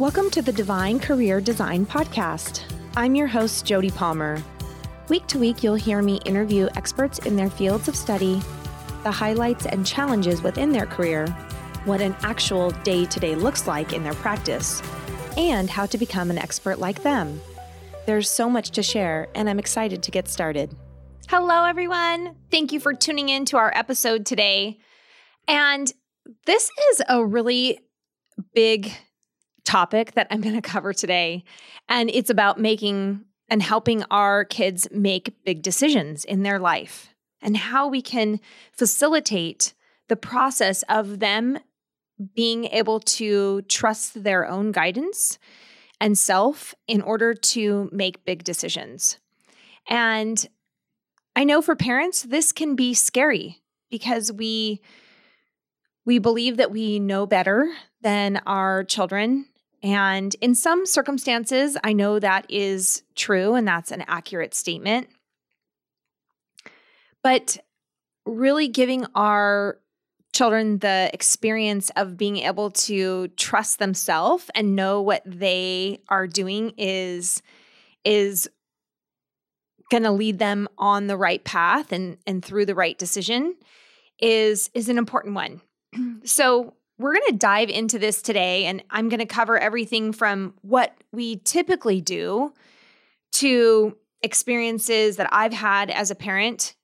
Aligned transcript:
Welcome 0.00 0.30
to 0.30 0.40
the 0.40 0.50
Divine 0.50 0.98
Career 0.98 1.42
Design 1.42 1.84
Podcast. 1.84 2.62
I'm 2.96 3.14
your 3.14 3.26
host, 3.26 3.66
Jody 3.66 3.90
Palmer. 3.90 4.42
Week 5.10 5.26
to 5.26 5.38
week, 5.38 5.62
you'll 5.62 5.74
hear 5.74 6.00
me 6.00 6.20
interview 6.24 6.70
experts 6.74 7.18
in 7.18 7.36
their 7.36 7.50
fields 7.50 7.86
of 7.86 7.94
study, 7.94 8.40
the 9.02 9.10
highlights 9.10 9.66
and 9.66 9.84
challenges 9.84 10.40
within 10.40 10.72
their 10.72 10.86
career, 10.86 11.26
what 11.84 12.00
an 12.00 12.16
actual 12.22 12.70
day 12.82 13.04
to 13.04 13.20
day 13.20 13.34
looks 13.34 13.66
like 13.66 13.92
in 13.92 14.02
their 14.02 14.14
practice, 14.14 14.82
and 15.36 15.68
how 15.68 15.84
to 15.84 15.98
become 15.98 16.30
an 16.30 16.38
expert 16.38 16.78
like 16.78 17.02
them. 17.02 17.38
There's 18.06 18.30
so 18.30 18.48
much 18.48 18.70
to 18.70 18.82
share, 18.82 19.28
and 19.34 19.50
I'm 19.50 19.58
excited 19.58 20.02
to 20.04 20.10
get 20.10 20.28
started. 20.28 20.74
Hello, 21.28 21.66
everyone. 21.66 22.36
Thank 22.50 22.72
you 22.72 22.80
for 22.80 22.94
tuning 22.94 23.28
in 23.28 23.44
to 23.44 23.58
our 23.58 23.70
episode 23.74 24.24
today. 24.24 24.78
And 25.46 25.92
this 26.46 26.70
is 26.90 27.02
a 27.06 27.22
really 27.22 27.80
big 28.54 28.94
topic 29.64 30.12
that 30.12 30.26
I'm 30.30 30.40
going 30.40 30.54
to 30.60 30.62
cover 30.62 30.92
today. 30.92 31.44
And 31.88 32.10
it's 32.10 32.30
about 32.30 32.58
making 32.58 33.24
and 33.48 33.62
helping 33.62 34.04
our 34.10 34.44
kids 34.44 34.86
make 34.92 35.34
big 35.44 35.62
decisions 35.62 36.24
in 36.24 36.44
their 36.44 36.58
life 36.58 37.12
and 37.42 37.56
how 37.56 37.88
we 37.88 38.00
can 38.00 38.40
facilitate 38.72 39.74
the 40.08 40.16
process 40.16 40.82
of 40.88 41.18
them 41.18 41.58
being 42.34 42.66
able 42.66 43.00
to 43.00 43.62
trust 43.62 44.22
their 44.22 44.46
own 44.46 44.72
guidance 44.72 45.38
and 46.00 46.16
self 46.16 46.74
in 46.86 47.02
order 47.02 47.34
to 47.34 47.88
make 47.92 48.24
big 48.24 48.44
decisions. 48.44 49.18
And 49.88 50.46
I 51.34 51.44
know 51.44 51.62
for 51.62 51.76
parents 51.76 52.22
this 52.22 52.52
can 52.52 52.76
be 52.76 52.94
scary 52.94 53.60
because 53.90 54.32
we 54.32 54.80
we 56.06 56.18
believe 56.18 56.56
that 56.56 56.70
we 56.70 56.98
know 56.98 57.26
better 57.26 57.70
than 58.00 58.40
our 58.46 58.84
children 58.84 59.46
and 59.82 60.34
in 60.40 60.54
some 60.54 60.84
circumstances, 60.84 61.76
I 61.82 61.92
know 61.92 62.18
that 62.18 62.46
is 62.50 63.02
true 63.14 63.54
and 63.54 63.66
that's 63.66 63.90
an 63.90 64.04
accurate 64.06 64.54
statement. 64.54 65.08
But 67.22 67.58
really 68.26 68.68
giving 68.68 69.06
our 69.14 69.78
children 70.32 70.78
the 70.78 71.10
experience 71.12 71.90
of 71.96 72.16
being 72.16 72.38
able 72.38 72.70
to 72.70 73.28
trust 73.28 73.78
themselves 73.78 74.50
and 74.54 74.76
know 74.76 75.02
what 75.02 75.22
they 75.26 76.00
are 76.08 76.26
doing 76.26 76.72
is 76.76 77.42
is 78.04 78.48
going 79.90 80.04
to 80.04 80.10
lead 80.12 80.38
them 80.38 80.68
on 80.78 81.08
the 81.08 81.16
right 81.16 81.42
path 81.44 81.90
and 81.90 82.16
and 82.26 82.44
through 82.44 82.64
the 82.64 82.74
right 82.74 82.96
decision 82.96 83.56
is 84.20 84.70
is 84.74 84.88
an 84.88 84.98
important 84.98 85.34
one. 85.34 85.60
so 86.24 86.74
we're 87.00 87.14
going 87.14 87.30
to 87.30 87.36
dive 87.36 87.70
into 87.70 87.98
this 87.98 88.20
today, 88.20 88.66
and 88.66 88.82
I'm 88.90 89.08
going 89.08 89.20
to 89.20 89.26
cover 89.26 89.58
everything 89.58 90.12
from 90.12 90.52
what 90.60 90.94
we 91.12 91.36
typically 91.36 92.02
do 92.02 92.52
to 93.32 93.96
experiences 94.22 95.16
that 95.16 95.30
I've 95.32 95.54
had 95.54 95.90
as 95.90 96.10
a 96.10 96.14
parent 96.14 96.74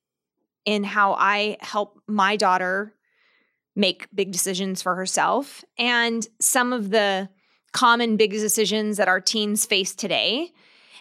in 0.64 0.84
how 0.84 1.12
I 1.12 1.58
help 1.60 2.00
my 2.06 2.36
daughter 2.36 2.94
make 3.74 4.08
big 4.14 4.32
decisions 4.32 4.80
for 4.80 4.94
herself 4.94 5.62
and 5.76 6.26
some 6.40 6.72
of 6.72 6.88
the 6.88 7.28
common 7.72 8.16
big 8.16 8.30
decisions 8.30 8.96
that 8.96 9.08
our 9.08 9.20
teens 9.20 9.66
face 9.66 9.94
today 9.94 10.50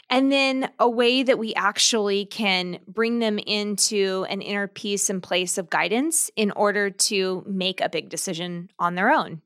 and 0.09 0.31
then 0.31 0.69
a 0.79 0.89
way 0.89 1.23
that 1.23 1.39
we 1.39 1.53
actually 1.55 2.25
can 2.25 2.79
bring 2.87 3.19
them 3.19 3.39
into 3.39 4.25
an 4.29 4.41
inner 4.41 4.67
peace 4.67 5.09
and 5.09 5.21
place 5.21 5.57
of 5.57 5.69
guidance 5.69 6.29
in 6.35 6.51
order 6.51 6.89
to 6.89 7.43
make 7.47 7.81
a 7.81 7.89
big 7.89 8.09
decision 8.09 8.69
on 8.77 8.95
their 8.95 9.11
own. 9.11 9.41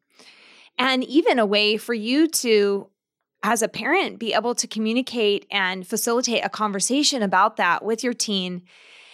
And 0.77 1.03
even 1.05 1.39
a 1.39 1.45
way 1.45 1.77
for 1.77 1.93
you 1.93 2.27
to, 2.27 2.89
as 3.43 3.61
a 3.61 3.67
parent, 3.67 4.19
be 4.19 4.33
able 4.33 4.55
to 4.55 4.67
communicate 4.67 5.45
and 5.49 5.88
facilitate 5.88 6.44
a 6.44 6.50
conversation 6.50 7.22
about 7.22 7.57
that 7.57 7.84
with 7.84 8.03
your 8.03 8.13
teen 8.13 8.63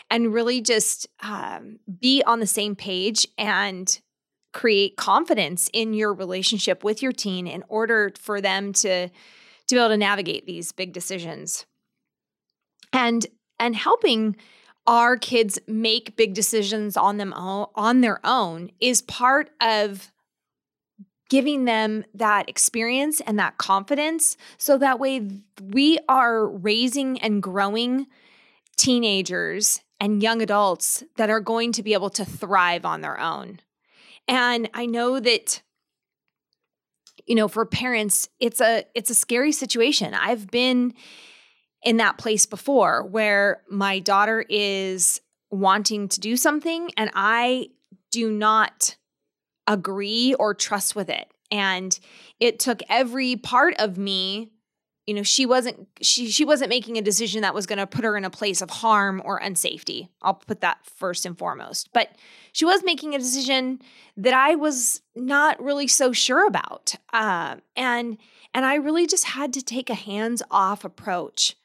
and 0.10 0.34
really 0.34 0.62
just 0.62 1.08
um, 1.22 1.80
be 2.00 2.24
on 2.26 2.40
the 2.40 2.48
same 2.48 2.76
page 2.76 3.28
and 3.38 4.00
create 4.54 4.96
confidence 4.96 5.70
in 5.74 5.94
your 5.94 6.14
relationship 6.14 6.84
with 6.84 7.02
your 7.02 7.12
teen 7.12 7.46
in 7.46 7.64
order 7.68 8.12
for 8.20 8.40
them 8.40 8.72
to 8.72 9.10
to 9.68 9.76
be 9.76 9.80
able 9.80 9.90
to 9.90 9.98
navigate 9.98 10.46
these 10.46 10.72
big 10.72 10.94
decisions. 10.94 11.66
And 12.94 13.26
and 13.60 13.76
helping 13.76 14.36
our 14.88 15.18
kids 15.18 15.58
make 15.68 16.16
big 16.16 16.34
decisions 16.34 16.96
on 16.96 17.18
them 17.18 17.34
on 17.34 18.02
their 18.02 18.20
own 18.26 18.70
is 18.80 19.02
part 19.02 19.50
of 19.62 20.12
giving 21.30 21.66
them 21.66 22.06
that 22.14 22.48
experience 22.48 23.20
and 23.22 23.40
that 23.40 23.58
confidence 23.58 24.38
so 24.58 24.78
that 24.78 25.00
way 25.00 25.28
we 25.60 25.98
are 26.08 26.48
raising 26.48 27.20
and 27.20 27.42
growing 27.42 28.06
teenagers 28.78 29.82
and 30.00 30.22
young 30.22 30.42
adults 30.42 31.04
that 31.18 31.30
are 31.30 31.40
going 31.40 31.72
to 31.72 31.82
be 31.82 31.94
able 31.94 32.10
to 32.12 32.26
thrive 32.26 32.86
on 32.86 33.02
their 33.02 33.20
own. 33.20 33.60
And 34.28 34.70
I 34.74 34.86
know 34.86 35.20
that 35.20 35.62
you 37.26 37.36
know, 37.36 37.48
for 37.48 37.66
parents, 37.66 38.30
it's 38.40 38.62
a 38.62 38.86
it's 38.94 39.10
a 39.10 39.16
scary 39.16 39.52
situation. 39.52 40.14
I've 40.14 40.48
been 40.48 40.94
in 41.84 41.98
that 41.98 42.18
place 42.18 42.46
before 42.46 43.06
where 43.06 43.62
my 43.70 44.00
daughter 44.00 44.46
is 44.50 45.22
wanting 45.52 46.08
to 46.10 46.20
do 46.20 46.36
something 46.36 46.90
and 46.98 47.12
I 47.14 47.70
do 48.12 48.32
not 48.32 48.96
agree 49.68 50.34
or 50.36 50.54
trust 50.54 50.96
with 50.96 51.10
it. 51.10 51.28
And 51.52 51.98
it 52.40 52.60
took 52.60 52.82
every 52.90 53.36
part 53.36 53.76
of 53.78 53.98
me 53.98 54.52
you 55.06 55.14
know 55.14 55.24
she 55.24 55.46
wasn't 55.46 55.88
she 56.02 56.30
she 56.30 56.46
wasn't 56.46 56.70
making 56.70 56.98
a 56.98 57.02
decision 57.02 57.42
that 57.42 57.54
was 57.54 57.66
going 57.66 57.78
to 57.78 57.88
put 57.88 58.04
her 58.04 58.18
in 58.18 58.26
a 58.26 58.30
place 58.30 58.62
of 58.62 58.70
harm 58.70 59.22
or 59.24 59.40
unsafety. 59.40 60.10
I'll 60.22 60.34
put 60.34 60.62
that 60.62 60.80
first 60.86 61.26
and 61.26 61.38
foremost. 61.38 61.90
But 61.94 62.10
she 62.52 62.66
was 62.66 62.84
making 62.84 63.14
a 63.14 63.20
decision 63.20 63.80
that 64.18 64.34
i 64.34 64.56
was 64.56 65.02
not 65.16 65.62
really 65.62 65.88
so 65.88 66.12
sure 66.12 66.48
about. 66.48 66.96
Uh, 67.14 67.58
and 67.76 68.18
and 68.54 68.66
i 68.66 68.76
really 68.76 69.06
just 69.06 69.26
had 69.26 69.54
to 69.54 69.62
take 69.62 69.90
a 69.90 69.96
hands 69.96 70.42
off 70.50 70.84
approach 70.84 71.56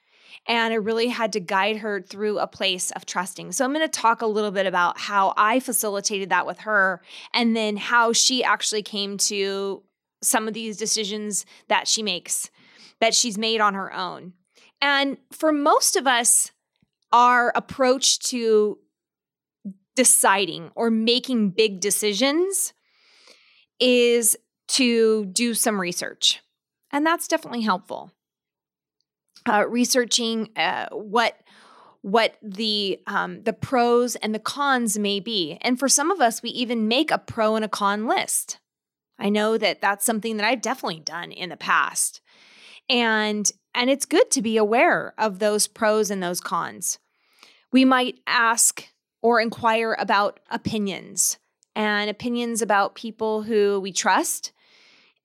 and 0.47 0.73
I 0.73 0.77
really 0.77 1.09
had 1.09 1.33
to 1.34 1.41
guide 1.41 1.79
her 1.79 2.00
through 2.00 2.39
a 2.39 2.47
place 2.47 2.91
of 2.93 3.05
trusting. 3.05 3.53
So, 3.53 3.65
I'm 3.65 3.75
going 3.75 3.87
to 3.87 3.89
talk 3.89 4.23
a 4.23 4.27
little 4.27 4.50
bit 4.50 4.67
about 4.67 4.99
how 4.99 5.34
I 5.37 5.61
facilitated 5.61 6.31
that 6.31 6.47
with 6.47 6.61
her 6.61 7.03
and 7.34 7.55
then 7.55 7.77
how 7.77 8.12
she 8.12 8.43
actually 8.43 8.83
came 8.83 9.19
to 9.19 9.83
some 10.23 10.49
of 10.49 10.55
these 10.55 10.77
decisions 10.77 11.47
that 11.69 11.89
she 11.89 12.03
makes 12.03 12.50
that 13.00 13.15
she's 13.15 13.38
made 13.38 13.61
on 13.61 13.75
her 13.75 13.93
own. 13.93 14.34
And 14.81 15.19
for 15.33 15.53
most 15.53 15.97
of 15.97 16.06
us, 16.06 16.53
our 17.12 17.53
approach 17.55 18.19
to 18.21 18.78
deciding 19.97 20.71
or 20.75 20.91
making 20.91 21.50
big 21.50 21.81
decisions 21.81 22.72
is 23.78 24.37
to 24.69 25.27
do 25.27 25.55
some 25.55 25.81
research. 25.81 26.41
And 26.93 27.05
that's 27.05 27.28
definitely 27.28 27.62
helpful. 27.62 28.12
Uh, 29.49 29.67
researching 29.67 30.50
uh, 30.56 30.88
what 30.93 31.37
what 32.03 32.37
the 32.43 32.99
um, 33.06 33.43
the 33.43 33.53
pros 33.53 34.17
and 34.17 34.34
the 34.34 34.38
cons 34.38 34.99
may 34.99 35.21
be, 35.21 35.59
and 35.61 35.78
for 35.78 35.88
some 35.88 36.11
of 36.11 36.21
us, 36.21 36.43
we 36.43 36.50
even 36.50 36.88
make 36.88 37.11
a 37.11 37.19
pro 37.19 37.56
and 37.56 37.65
a 37.65 37.69
con 37.69 38.06
list. 38.06 38.59
I 39.19 39.28
know 39.28 39.59
that 39.59 39.81
that's 39.81 40.05
something 40.05 40.37
that 40.37 40.47
I've 40.47 40.62
definitely 40.62 41.00
done 41.00 41.31
in 41.31 41.50
the 41.50 41.56
past 41.56 42.21
and 42.91 43.51
and 43.75 43.89
it's 43.89 44.05
good 44.05 44.31
to 44.33 44.43
be 44.43 44.56
aware 44.56 45.15
of 45.17 45.39
those 45.39 45.69
pros 45.69 46.11
and 46.11 46.23
those 46.23 46.41
cons. 46.41 46.99
We 47.73 47.84
might 47.84 48.19
ask 48.27 48.89
or 49.23 49.41
inquire 49.41 49.97
about 49.99 50.41
opinions 50.51 51.39
and 51.77 52.11
opinions 52.11 52.61
about 52.61 52.97
people 52.97 53.43
who 53.43 53.79
we 53.81 53.93
trust 53.93 54.50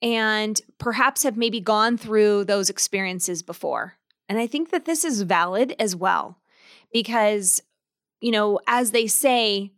and 0.00 0.60
perhaps 0.78 1.24
have 1.24 1.36
maybe 1.36 1.60
gone 1.60 1.96
through 1.96 2.44
those 2.44 2.70
experiences 2.70 3.42
before. 3.42 3.94
And 4.28 4.38
I 4.38 4.46
think 4.46 4.70
that 4.70 4.84
this 4.84 5.04
is 5.04 5.22
valid 5.22 5.74
as 5.80 5.96
well 5.96 6.38
because 6.92 7.60
you 8.20 8.30
know, 8.30 8.60
as 8.66 8.92
they 8.92 9.06
say, 9.06 9.72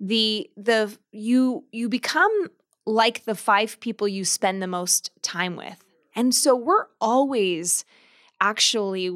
the 0.00 0.48
the 0.56 0.96
you 1.10 1.64
you 1.72 1.88
become 1.88 2.48
like 2.86 3.24
the 3.24 3.34
five 3.34 3.78
people 3.80 4.08
you 4.08 4.24
spend 4.24 4.62
the 4.62 4.66
most 4.66 5.10
time 5.22 5.56
with. 5.56 5.82
And 6.14 6.34
so 6.34 6.54
we're 6.54 6.86
always 7.00 7.84
actually, 8.40 9.10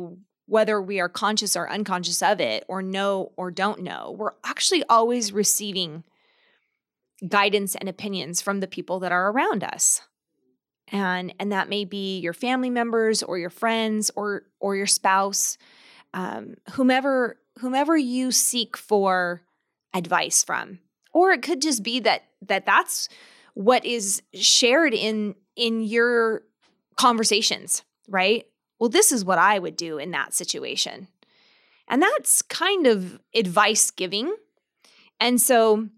whether 0.46 0.80
we 0.80 1.00
are 1.00 1.08
conscious 1.08 1.56
or 1.56 1.70
unconscious 1.70 2.22
of 2.22 2.40
it, 2.40 2.64
or 2.68 2.82
know 2.82 3.32
or 3.36 3.50
don't 3.50 3.82
know, 3.82 4.14
we're 4.16 4.32
actually 4.44 4.84
always 4.88 5.32
receiving 5.32 6.04
guidance 7.28 7.74
and 7.74 7.88
opinions 7.88 8.40
from 8.40 8.60
the 8.60 8.66
people 8.66 9.00
that 9.00 9.12
are 9.12 9.30
around 9.30 9.64
us. 9.64 10.02
And, 10.92 11.34
and 11.40 11.50
that 11.50 11.68
may 11.68 11.84
be 11.84 12.20
your 12.20 12.32
family 12.32 12.70
members 12.70 13.22
or 13.22 13.38
your 13.38 13.50
friends 13.50 14.10
or 14.14 14.44
or 14.60 14.76
your 14.76 14.86
spouse, 14.86 15.58
um, 16.14 16.54
whomever 16.72 17.38
whomever 17.58 17.96
you 17.96 18.30
seek 18.30 18.76
for 18.76 19.42
advice 19.92 20.44
from, 20.44 20.78
or 21.12 21.32
it 21.32 21.42
could 21.42 21.60
just 21.60 21.82
be 21.82 21.98
that 22.00 22.22
that 22.42 22.66
that's 22.66 23.08
what 23.54 23.84
is 23.84 24.22
shared 24.34 24.94
in 24.94 25.34
in 25.56 25.82
your 25.82 26.42
conversations, 26.96 27.82
right? 28.08 28.46
Well, 28.78 28.90
this 28.90 29.12
is 29.12 29.24
what 29.24 29.38
I 29.38 29.58
would 29.58 29.76
do 29.76 29.98
in 29.98 30.10
that 30.10 30.34
situation. 30.34 31.08
And 31.88 32.02
that's 32.02 32.42
kind 32.42 32.86
of 32.86 33.20
advice 33.34 33.90
giving. 33.90 34.34
And 35.20 35.40
so 35.40 35.88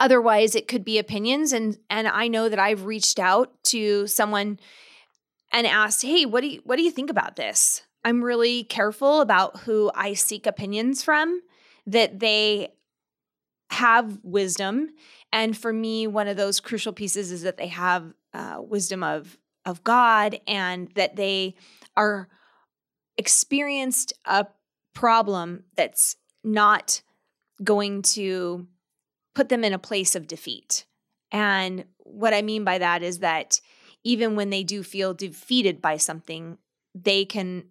otherwise 0.00 0.54
it 0.54 0.68
could 0.68 0.84
be 0.84 0.98
opinions 0.98 1.52
and 1.52 1.78
and 1.90 2.06
I 2.08 2.28
know 2.28 2.48
that 2.48 2.58
I've 2.58 2.84
reached 2.84 3.18
out 3.18 3.52
to 3.64 4.06
someone 4.06 4.58
and 5.52 5.66
asked, 5.66 6.02
"Hey, 6.02 6.26
what 6.26 6.42
do 6.42 6.48
you 6.48 6.60
what 6.64 6.76
do 6.76 6.82
you 6.82 6.90
think 6.90 7.10
about 7.10 7.36
this?" 7.36 7.82
I'm 8.04 8.22
really 8.22 8.64
careful 8.64 9.20
about 9.20 9.60
who 9.60 9.90
I 9.94 10.14
seek 10.14 10.46
opinions 10.46 11.02
from 11.02 11.42
that 11.86 12.20
they 12.20 12.72
have 13.70 14.18
wisdom 14.22 14.90
and 15.32 15.56
for 15.56 15.72
me 15.72 16.06
one 16.06 16.28
of 16.28 16.36
those 16.36 16.60
crucial 16.60 16.92
pieces 16.92 17.30
is 17.30 17.42
that 17.42 17.58
they 17.58 17.66
have 17.66 18.14
uh, 18.32 18.56
wisdom 18.60 19.02
of 19.02 19.36
of 19.68 19.84
God 19.84 20.40
and 20.46 20.88
that 20.94 21.16
they 21.16 21.54
are 21.96 22.28
experienced 23.16 24.12
a 24.24 24.46
problem 24.94 25.64
that's 25.76 26.16
not 26.42 27.02
going 27.62 28.02
to 28.02 28.66
put 29.34 29.48
them 29.48 29.62
in 29.62 29.72
a 29.72 29.78
place 29.78 30.14
of 30.14 30.26
defeat. 30.26 30.86
And 31.30 31.84
what 31.98 32.32
I 32.32 32.42
mean 32.42 32.64
by 32.64 32.78
that 32.78 33.02
is 33.02 33.18
that 33.18 33.60
even 34.04 34.36
when 34.36 34.50
they 34.50 34.64
do 34.64 34.82
feel 34.82 35.12
defeated 35.12 35.82
by 35.82 35.98
something, 35.98 36.58
they 36.94 37.24
can 37.24 37.64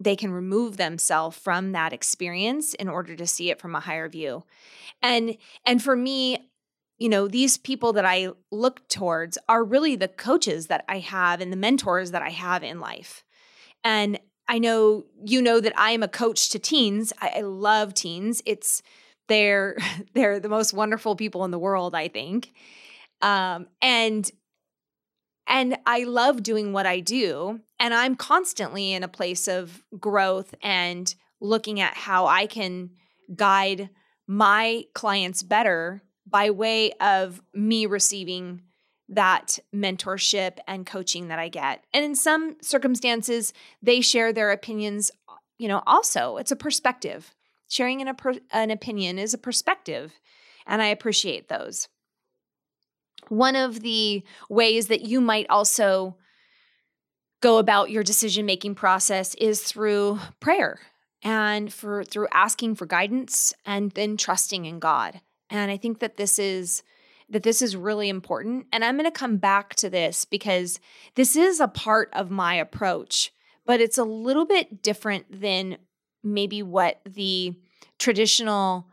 they 0.00 0.16
can 0.16 0.32
remove 0.32 0.76
themselves 0.76 1.38
from 1.38 1.72
that 1.72 1.92
experience 1.92 2.74
in 2.74 2.88
order 2.88 3.14
to 3.14 3.26
see 3.26 3.50
it 3.50 3.60
from 3.60 3.74
a 3.74 3.80
higher 3.80 4.08
view. 4.08 4.44
And 5.00 5.38
and 5.64 5.82
for 5.82 5.96
me, 5.96 6.50
you 6.98 7.08
know, 7.08 7.26
these 7.26 7.56
people 7.56 7.92
that 7.94 8.04
I 8.04 8.28
look 8.50 8.86
towards 8.88 9.36
are 9.48 9.64
really 9.64 9.96
the 9.96 10.08
coaches 10.08 10.68
that 10.68 10.84
I 10.88 11.00
have 11.00 11.40
and 11.40 11.52
the 11.52 11.56
mentors 11.56 12.12
that 12.12 12.22
I 12.22 12.30
have 12.30 12.62
in 12.62 12.80
life. 12.80 13.24
And 13.82 14.18
I 14.46 14.58
know 14.58 15.04
you 15.24 15.42
know 15.42 15.60
that 15.60 15.78
I 15.78 15.90
am 15.92 16.02
a 16.02 16.08
coach 16.08 16.50
to 16.50 16.58
teens. 16.58 17.12
I, 17.20 17.34
I 17.36 17.40
love 17.40 17.94
teens. 17.94 18.42
It's 18.46 18.82
they're 19.28 19.76
they're 20.14 20.40
the 20.40 20.48
most 20.48 20.72
wonderful 20.72 21.16
people 21.16 21.44
in 21.44 21.50
the 21.50 21.58
world, 21.58 21.94
I 21.94 22.08
think. 22.08 22.52
Um, 23.22 23.66
and 23.82 24.30
and 25.46 25.76
I 25.86 26.04
love 26.04 26.42
doing 26.42 26.72
what 26.72 26.86
I 26.86 27.00
do. 27.00 27.60
And 27.78 27.92
I'm 27.92 28.16
constantly 28.16 28.92
in 28.92 29.02
a 29.02 29.08
place 29.08 29.46
of 29.46 29.82
growth 29.98 30.54
and 30.62 31.12
looking 31.40 31.80
at 31.80 31.94
how 31.94 32.26
I 32.26 32.46
can 32.46 32.90
guide 33.34 33.90
my 34.26 34.84
clients 34.94 35.42
better 35.42 36.02
by 36.26 36.50
way 36.50 36.92
of 37.00 37.42
me 37.52 37.86
receiving 37.86 38.62
that 39.08 39.58
mentorship 39.74 40.58
and 40.66 40.86
coaching 40.86 41.28
that 41.28 41.38
I 41.38 41.48
get. 41.48 41.84
And 41.92 42.04
in 42.04 42.14
some 42.14 42.56
circumstances, 42.62 43.52
they 43.82 44.00
share 44.00 44.32
their 44.32 44.50
opinions, 44.50 45.10
you 45.58 45.68
know, 45.68 45.82
also. 45.86 46.38
It's 46.38 46.52
a 46.52 46.56
perspective. 46.56 47.34
Sharing 47.68 48.06
an, 48.06 48.14
an 48.52 48.70
opinion 48.70 49.18
is 49.18 49.34
a 49.34 49.38
perspective, 49.38 50.12
and 50.66 50.80
I 50.80 50.86
appreciate 50.86 51.48
those. 51.48 51.88
One 53.28 53.56
of 53.56 53.80
the 53.80 54.22
ways 54.50 54.88
that 54.88 55.02
you 55.02 55.20
might 55.20 55.46
also 55.48 56.16
go 57.40 57.58
about 57.58 57.90
your 57.90 58.02
decision 58.02 58.46
making 58.46 58.74
process 58.74 59.34
is 59.34 59.62
through 59.62 60.18
prayer 60.40 60.80
and 61.22 61.72
for 61.72 62.04
through 62.04 62.28
asking 62.32 62.74
for 62.74 62.86
guidance 62.86 63.52
and 63.64 63.90
then 63.92 64.16
trusting 64.16 64.66
in 64.66 64.78
God. 64.78 65.20
And 65.54 65.70
I 65.70 65.76
think 65.76 66.00
that 66.00 66.16
this 66.16 66.38
is 66.40 66.82
that 67.30 67.44
this 67.44 67.62
is 67.62 67.76
really 67.76 68.08
important 68.08 68.66
and 68.72 68.84
I'm 68.84 68.96
going 68.96 69.10
to 69.10 69.10
come 69.10 69.38
back 69.38 69.74
to 69.76 69.88
this 69.88 70.24
because 70.24 70.78
this 71.14 71.36
is 71.36 71.58
a 71.58 71.68
part 71.68 72.10
of 72.12 72.30
my 72.30 72.54
approach, 72.54 73.32
but 73.64 73.80
it's 73.80 73.96
a 73.96 74.04
little 74.04 74.44
bit 74.44 74.82
different 74.82 75.40
than 75.40 75.78
maybe 76.22 76.62
what 76.62 77.00
the 77.06 77.54
traditional 77.98 78.88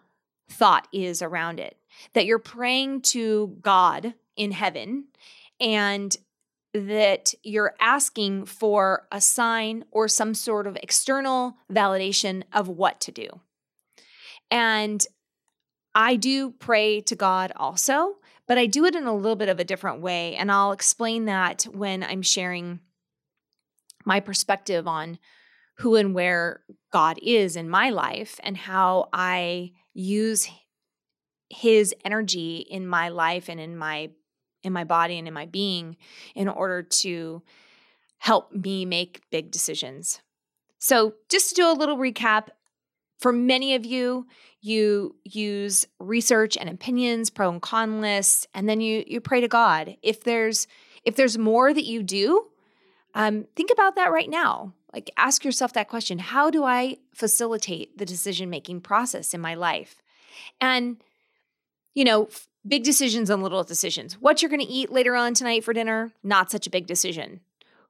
thought 0.49 0.87
is 0.93 1.21
around 1.21 1.59
it. 1.59 1.77
That 2.13 2.25
you're 2.25 2.39
praying 2.39 3.01
to 3.01 3.57
God 3.61 4.13
in 4.37 4.51
heaven 4.51 5.05
and 5.59 6.15
that 6.73 7.33
you're 7.43 7.75
asking 7.81 8.45
for 8.45 9.07
a 9.11 9.19
sign 9.19 9.83
or 9.91 10.07
some 10.07 10.33
sort 10.35 10.67
of 10.67 10.77
external 10.81 11.57
validation 11.71 12.43
of 12.53 12.69
what 12.69 13.01
to 13.01 13.11
do. 13.11 13.27
And 14.49 15.05
I 15.93 16.15
do 16.15 16.51
pray 16.51 17.01
to 17.01 17.15
God 17.15 17.51
also, 17.55 18.17
but 18.47 18.57
I 18.57 18.65
do 18.65 18.85
it 18.85 18.95
in 18.95 19.05
a 19.05 19.15
little 19.15 19.35
bit 19.35 19.49
of 19.49 19.59
a 19.59 19.63
different 19.63 20.01
way. 20.01 20.35
And 20.35 20.51
I'll 20.51 20.71
explain 20.71 21.25
that 21.25 21.63
when 21.63 22.03
I'm 22.03 22.21
sharing 22.21 22.79
my 24.05 24.19
perspective 24.19 24.87
on 24.87 25.19
who 25.77 25.95
and 25.95 26.13
where 26.13 26.61
God 26.91 27.19
is 27.21 27.55
in 27.55 27.69
my 27.69 27.89
life 27.89 28.39
and 28.43 28.55
how 28.55 29.09
I 29.13 29.71
use 29.93 30.49
his 31.49 31.93
energy 32.05 32.57
in 32.57 32.87
my 32.87 33.09
life 33.09 33.49
and 33.49 33.59
in 33.59 33.77
my 33.77 34.11
in 34.63 34.71
my 34.71 34.83
body 34.83 35.17
and 35.17 35.27
in 35.27 35.33
my 35.33 35.45
being 35.45 35.97
in 36.35 36.47
order 36.47 36.83
to 36.83 37.41
help 38.19 38.53
me 38.53 38.85
make 38.85 39.21
big 39.31 39.49
decisions. 39.49 40.21
So, 40.77 41.15
just 41.29 41.49
to 41.49 41.55
do 41.55 41.71
a 41.71 41.73
little 41.73 41.97
recap, 41.97 42.49
for 43.21 43.31
many 43.31 43.75
of 43.75 43.85
you, 43.85 44.27
you 44.59 45.15
use 45.23 45.87
research 45.99 46.57
and 46.57 46.69
opinions, 46.69 47.29
pro 47.29 47.49
and 47.49 47.61
con 47.61 48.01
lists, 48.01 48.47
and 48.53 48.67
then 48.67 48.81
you 48.81 49.03
you 49.07 49.21
pray 49.21 49.39
to 49.41 49.47
God. 49.47 49.95
If 50.01 50.23
there's 50.23 50.67
if 51.03 51.15
there's 51.15 51.37
more 51.37 51.73
that 51.73 51.85
you 51.85 52.03
do, 52.03 52.47
um, 53.13 53.45
think 53.55 53.71
about 53.71 53.95
that 53.95 54.11
right 54.11 54.29
now. 54.29 54.73
Like, 54.93 55.09
ask 55.17 55.45
yourself 55.45 55.73
that 55.73 55.87
question 55.87 56.19
How 56.19 56.49
do 56.49 56.63
I 56.63 56.97
facilitate 57.13 57.97
the 57.97 58.05
decision 58.05 58.49
making 58.49 58.81
process 58.81 59.33
in 59.33 59.41
my 59.41 59.55
life? 59.55 60.01
And, 60.59 60.97
you 61.93 62.03
know, 62.03 62.29
big 62.67 62.83
decisions 62.83 63.29
and 63.29 63.41
little 63.41 63.63
decisions. 63.63 64.13
What 64.19 64.41
you're 64.41 64.49
going 64.49 64.61
to 64.61 64.67
eat 64.67 64.91
later 64.91 65.15
on 65.15 65.33
tonight 65.33 65.63
for 65.63 65.73
dinner, 65.73 66.11
not 66.23 66.51
such 66.51 66.67
a 66.67 66.71
big 66.71 66.87
decision. 66.87 67.41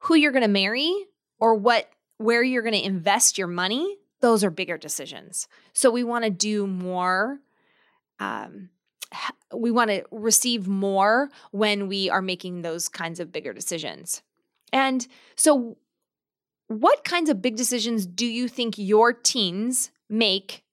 Who 0.02 0.16
you're 0.16 0.32
going 0.32 0.44
to 0.44 0.48
marry 0.48 0.94
or 1.40 1.56
what, 1.56 1.90
where 2.18 2.44
you're 2.44 2.64
going 2.64 2.74
to 2.74 2.86
invest 2.86 3.38
your 3.38 3.48
money, 3.48 3.98
those 4.22 4.44
are 4.44 4.50
bigger 4.50 4.78
decisions. 4.78 5.48
So 5.74 5.92
we 5.92 6.04
want 6.04 6.24
to 6.24 6.32
do 6.32 6.68
more. 6.68 7.40
Um, 8.20 8.70
we 9.54 9.72
want 9.72 9.90
to 9.90 10.04
receive 10.12 10.68
more 10.68 11.30
when 11.52 11.88
we 11.88 12.10
are 12.10 12.22
making 12.22 12.62
those 12.62 12.88
kinds 12.88 13.20
of 13.20 13.32
bigger 13.32 13.54
decisions. 13.54 14.22
And 14.72 15.06
so, 15.36 15.78
what 16.68 17.04
kinds 17.04 17.30
of 17.30 17.42
big 17.42 17.58
decisions 17.58 18.06
do 18.06 18.26
you 18.26 18.48
think 18.48 18.78
your 18.78 19.12
teens 19.12 19.92
make 20.10 20.64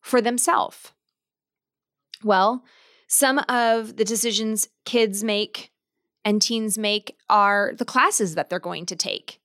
for 0.00 0.20
themselves? 0.20 0.92
Well, 2.24 2.64
some 3.06 3.38
of 3.48 3.96
the 3.96 4.04
decisions 4.04 4.68
kids 4.84 5.22
make 5.22 5.70
and 6.24 6.42
teens 6.42 6.76
make 6.76 7.16
are 7.30 7.72
the 7.76 7.84
classes 7.84 8.34
that 8.34 8.50
they're 8.50 8.58
going 8.58 8.86
to 8.86 8.96
take. 8.96 9.40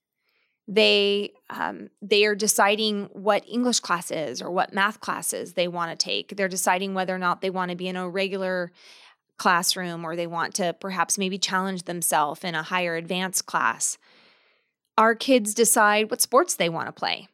They 0.67 1.33
um, 1.49 1.89
they 2.01 2.25
are 2.25 2.35
deciding 2.35 3.05
what 3.13 3.43
English 3.47 3.79
classes 3.79 4.41
or 4.41 4.51
what 4.51 4.73
math 4.73 4.99
classes 5.01 5.53
they 5.53 5.67
want 5.67 5.91
to 5.91 6.03
take. 6.03 6.35
They're 6.35 6.47
deciding 6.47 6.93
whether 6.93 7.13
or 7.15 7.19
not 7.19 7.41
they 7.41 7.49
want 7.49 7.71
to 7.71 7.77
be 7.77 7.87
in 7.87 7.95
a 7.95 8.09
regular 8.09 8.71
classroom 9.37 10.05
or 10.05 10.15
they 10.15 10.27
want 10.27 10.53
to 10.55 10.73
perhaps 10.73 11.17
maybe 11.17 11.37
challenge 11.37 11.83
themselves 11.83 12.43
in 12.43 12.53
a 12.53 12.63
higher 12.63 12.95
advanced 12.95 13.47
class. 13.47 13.97
Our 14.97 15.15
kids 15.15 15.53
decide 15.55 16.11
what 16.11 16.21
sports 16.21 16.55
they 16.55 16.69
want 16.69 16.87
to 16.87 16.91
play. 16.91 17.27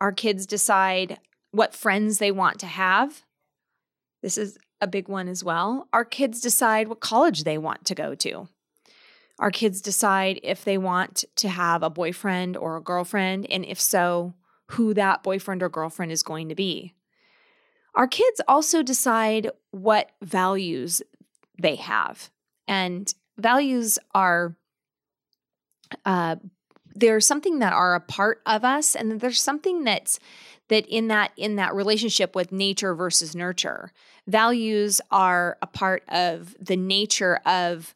Our 0.00 0.12
kids 0.12 0.46
decide 0.46 1.18
what 1.50 1.74
friends 1.74 2.18
they 2.18 2.32
want 2.32 2.58
to 2.60 2.66
have. 2.66 3.22
This 4.22 4.38
is 4.38 4.56
a 4.80 4.86
big 4.86 5.08
one 5.08 5.28
as 5.28 5.44
well. 5.44 5.88
Our 5.92 6.04
kids 6.04 6.40
decide 6.40 6.88
what 6.88 7.00
college 7.00 7.44
they 7.44 7.58
want 7.58 7.84
to 7.84 7.94
go 7.94 8.14
to. 8.14 8.48
Our 9.40 9.50
kids 9.50 9.80
decide 9.80 10.38
if 10.42 10.64
they 10.64 10.78
want 10.78 11.24
to 11.36 11.48
have 11.48 11.82
a 11.82 11.90
boyfriend 11.90 12.56
or 12.58 12.76
a 12.76 12.82
girlfriend, 12.82 13.46
and 13.50 13.64
if 13.64 13.80
so, 13.80 14.34
who 14.66 14.94
that 14.94 15.22
boyfriend 15.22 15.62
or 15.62 15.70
girlfriend 15.70 16.12
is 16.12 16.22
going 16.22 16.50
to 16.50 16.54
be. 16.54 16.94
Our 17.94 18.06
kids 18.06 18.40
also 18.46 18.82
decide 18.82 19.50
what 19.70 20.10
values 20.22 21.02
they 21.58 21.76
have. 21.76 22.30
And 22.68 23.12
values 23.38 23.98
are 24.14 24.54
uh, 26.04 26.36
there's 26.94 27.26
something 27.26 27.60
that 27.60 27.72
are 27.72 27.94
a 27.94 28.00
part 28.00 28.42
of 28.46 28.64
us 28.64 28.94
and 28.94 29.20
there's 29.20 29.40
something 29.40 29.84
that's 29.84 30.20
that 30.68 30.86
in 30.86 31.08
that 31.08 31.32
in 31.36 31.56
that 31.56 31.74
relationship 31.74 32.36
with 32.36 32.52
nature 32.52 32.94
versus 32.94 33.34
nurture 33.34 33.92
values 34.26 35.00
are 35.10 35.58
a 35.62 35.66
part 35.66 36.04
of 36.08 36.54
the 36.60 36.76
nature 36.76 37.40
of 37.44 37.94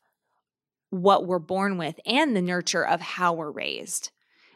what 0.95 1.27
we're 1.27 1.39
born 1.39 1.77
with 1.77 1.99
and 2.07 2.35
the 2.35 2.43
nurture 2.43 2.87
of 2.87 3.01
how 3.01 3.33
we're 3.33 3.51
raised 3.51 4.11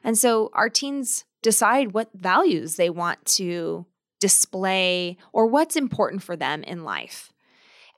and 0.05 0.17
so 0.17 0.51
our 0.53 0.69
teens 0.69 1.25
decide 1.43 1.93
what 1.93 2.11
values 2.15 2.77
they 2.77 2.91
want 2.91 3.25
to 3.25 3.87
display 4.21 5.17
or 5.33 5.47
what's 5.47 5.77
important 5.77 6.23
for 6.23 6.37
them 6.37 6.63
in 6.65 6.85
life 6.85 7.33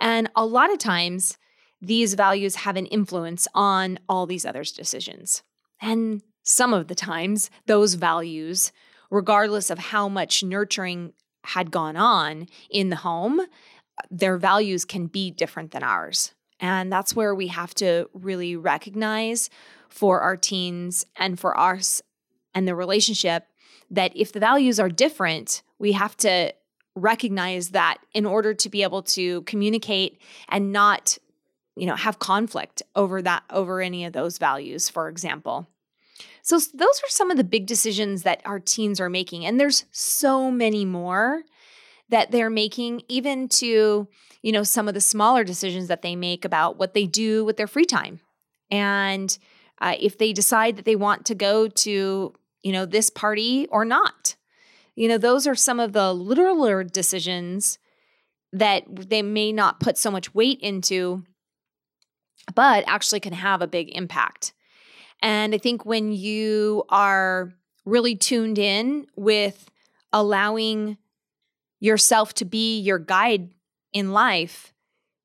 and 0.00 0.30
a 0.34 0.44
lot 0.44 0.72
of 0.72 0.78
times 0.78 1.36
these 1.80 2.14
values 2.14 2.56
have 2.56 2.76
an 2.76 2.86
influence 2.86 3.48
on 3.54 3.98
all 4.08 4.26
these 4.26 4.44
others' 4.44 4.72
decisions. 4.72 5.42
And 5.80 6.22
some 6.42 6.74
of 6.74 6.88
the 6.88 6.94
times, 6.94 7.50
those 7.66 7.94
values, 7.94 8.72
regardless 9.10 9.70
of 9.70 9.78
how 9.78 10.08
much 10.08 10.42
nurturing 10.42 11.12
had 11.44 11.70
gone 11.70 11.96
on 11.96 12.48
in 12.70 12.90
the 12.90 12.96
home, 12.96 13.40
their 14.10 14.36
values 14.36 14.84
can 14.84 15.06
be 15.06 15.30
different 15.30 15.70
than 15.70 15.82
ours. 15.82 16.32
And 16.60 16.92
that's 16.92 17.16
where 17.16 17.34
we 17.34 17.48
have 17.48 17.74
to 17.76 18.08
really 18.12 18.56
recognize 18.56 19.50
for 19.88 20.20
our 20.20 20.36
teens 20.36 21.04
and 21.16 21.38
for 21.38 21.58
us 21.58 22.02
and 22.54 22.68
the 22.68 22.74
relationship 22.74 23.46
that 23.90 24.12
if 24.14 24.32
the 24.32 24.40
values 24.40 24.78
are 24.78 24.88
different, 24.88 25.62
we 25.78 25.92
have 25.92 26.16
to 26.18 26.52
recognize 26.94 27.70
that 27.70 27.98
in 28.12 28.26
order 28.26 28.52
to 28.54 28.68
be 28.68 28.82
able 28.82 29.02
to 29.02 29.42
communicate 29.42 30.20
and 30.48 30.72
not 30.72 31.16
you 31.76 31.86
know 31.86 31.94
have 31.94 32.18
conflict 32.18 32.82
over 32.96 33.22
that 33.22 33.44
over 33.48 33.80
any 33.80 34.04
of 34.04 34.12
those 34.12 34.38
values 34.38 34.88
for 34.88 35.08
example. 35.08 35.68
So 36.42 36.58
those 36.58 37.00
are 37.04 37.08
some 37.08 37.30
of 37.30 37.36
the 37.36 37.44
big 37.44 37.66
decisions 37.66 38.22
that 38.22 38.42
our 38.44 38.58
teens 38.58 39.00
are 39.00 39.10
making. 39.10 39.44
And 39.44 39.60
there's 39.60 39.84
so 39.92 40.50
many 40.50 40.84
more 40.84 41.42
that 42.10 42.30
they're 42.30 42.50
making 42.50 43.02
even 43.08 43.48
to 43.48 44.08
you 44.42 44.52
know 44.52 44.62
some 44.62 44.88
of 44.88 44.94
the 44.94 45.00
smaller 45.00 45.44
decisions 45.44 45.88
that 45.88 46.02
they 46.02 46.16
make 46.16 46.44
about 46.44 46.78
what 46.78 46.94
they 46.94 47.06
do 47.06 47.44
with 47.44 47.56
their 47.56 47.66
free 47.66 47.84
time 47.84 48.20
and 48.70 49.38
uh, 49.80 49.94
if 49.98 50.18
they 50.18 50.32
decide 50.32 50.76
that 50.76 50.84
they 50.84 50.96
want 50.96 51.24
to 51.24 51.34
go 51.34 51.68
to 51.68 52.32
you 52.62 52.72
know 52.72 52.84
this 52.84 53.10
party 53.10 53.66
or 53.70 53.84
not 53.84 54.36
you 55.00 55.08
know, 55.08 55.16
those 55.16 55.46
are 55.46 55.54
some 55.54 55.80
of 55.80 55.94
the 55.94 56.12
littler 56.12 56.84
decisions 56.84 57.78
that 58.52 58.82
they 58.86 59.22
may 59.22 59.50
not 59.50 59.80
put 59.80 59.96
so 59.96 60.10
much 60.10 60.34
weight 60.34 60.60
into, 60.60 61.24
but 62.54 62.84
actually 62.86 63.20
can 63.20 63.32
have 63.32 63.62
a 63.62 63.66
big 63.66 63.96
impact. 63.96 64.52
And 65.22 65.54
I 65.54 65.58
think 65.58 65.86
when 65.86 66.12
you 66.12 66.84
are 66.90 67.54
really 67.86 68.14
tuned 68.14 68.58
in 68.58 69.06
with 69.16 69.70
allowing 70.12 70.98
yourself 71.80 72.34
to 72.34 72.44
be 72.44 72.78
your 72.78 72.98
guide 72.98 73.50
in 73.92 74.12
life, 74.12 74.72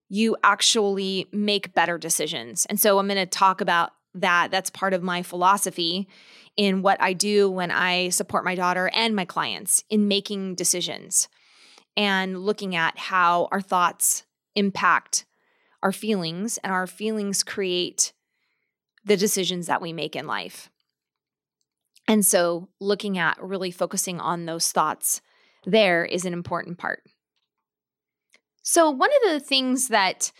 you 0.10 0.38
actually 0.44 1.28
make 1.32 1.74
better 1.74 1.98
decisions. 1.98 2.66
And 2.68 2.80
so 2.80 2.98
I'm 2.98 3.08
going 3.08 3.18
to 3.18 3.26
talk 3.26 3.62
about 3.62 3.92
that. 4.16 4.50
That's 4.52 4.70
part 4.70 4.94
of 4.94 5.04
my 5.04 5.22
philosophy 5.22 6.08
in 6.56 6.82
what 6.82 7.02
I 7.02 7.14
do 7.14 7.50
when 7.50 7.70
I 7.70 8.10
support 8.10 8.46
my 8.46 8.56
daughter 8.56 8.90
and 8.94 9.16
my 9.16 9.26
clients 9.26 9.84
in 9.90 10.08
making 10.08 10.56
decisions 10.56 11.28
and 11.98 12.40
looking 12.40 12.76
at 12.76 12.98
how 12.98 13.48
our 13.52 13.62
thoughts 13.62 14.24
impact 14.56 15.26
our 15.84 15.92
feelings 15.92 16.58
and 16.60 16.72
our 16.72 16.88
feelings 16.88 17.44
create 17.44 18.14
the 19.04 19.18
decisions 19.18 19.68
that 19.68 19.82
we 19.82 19.94
make 19.94 20.16
in 20.16 20.26
life. 20.26 20.70
And 22.08 22.26
so, 22.26 22.70
looking 22.80 23.18
at 23.18 23.42
really 23.42 23.72
focusing 23.72 24.20
on 24.20 24.46
those 24.46 24.72
thoughts 24.72 25.22
there 25.66 26.06
is 26.06 26.26
an 26.26 26.34
important 26.34 26.78
part. 26.78 27.04
So, 28.62 28.90
one 28.90 29.12
of 29.24 29.32
the 29.32 29.40
things 29.40 29.90
that 29.90 30.32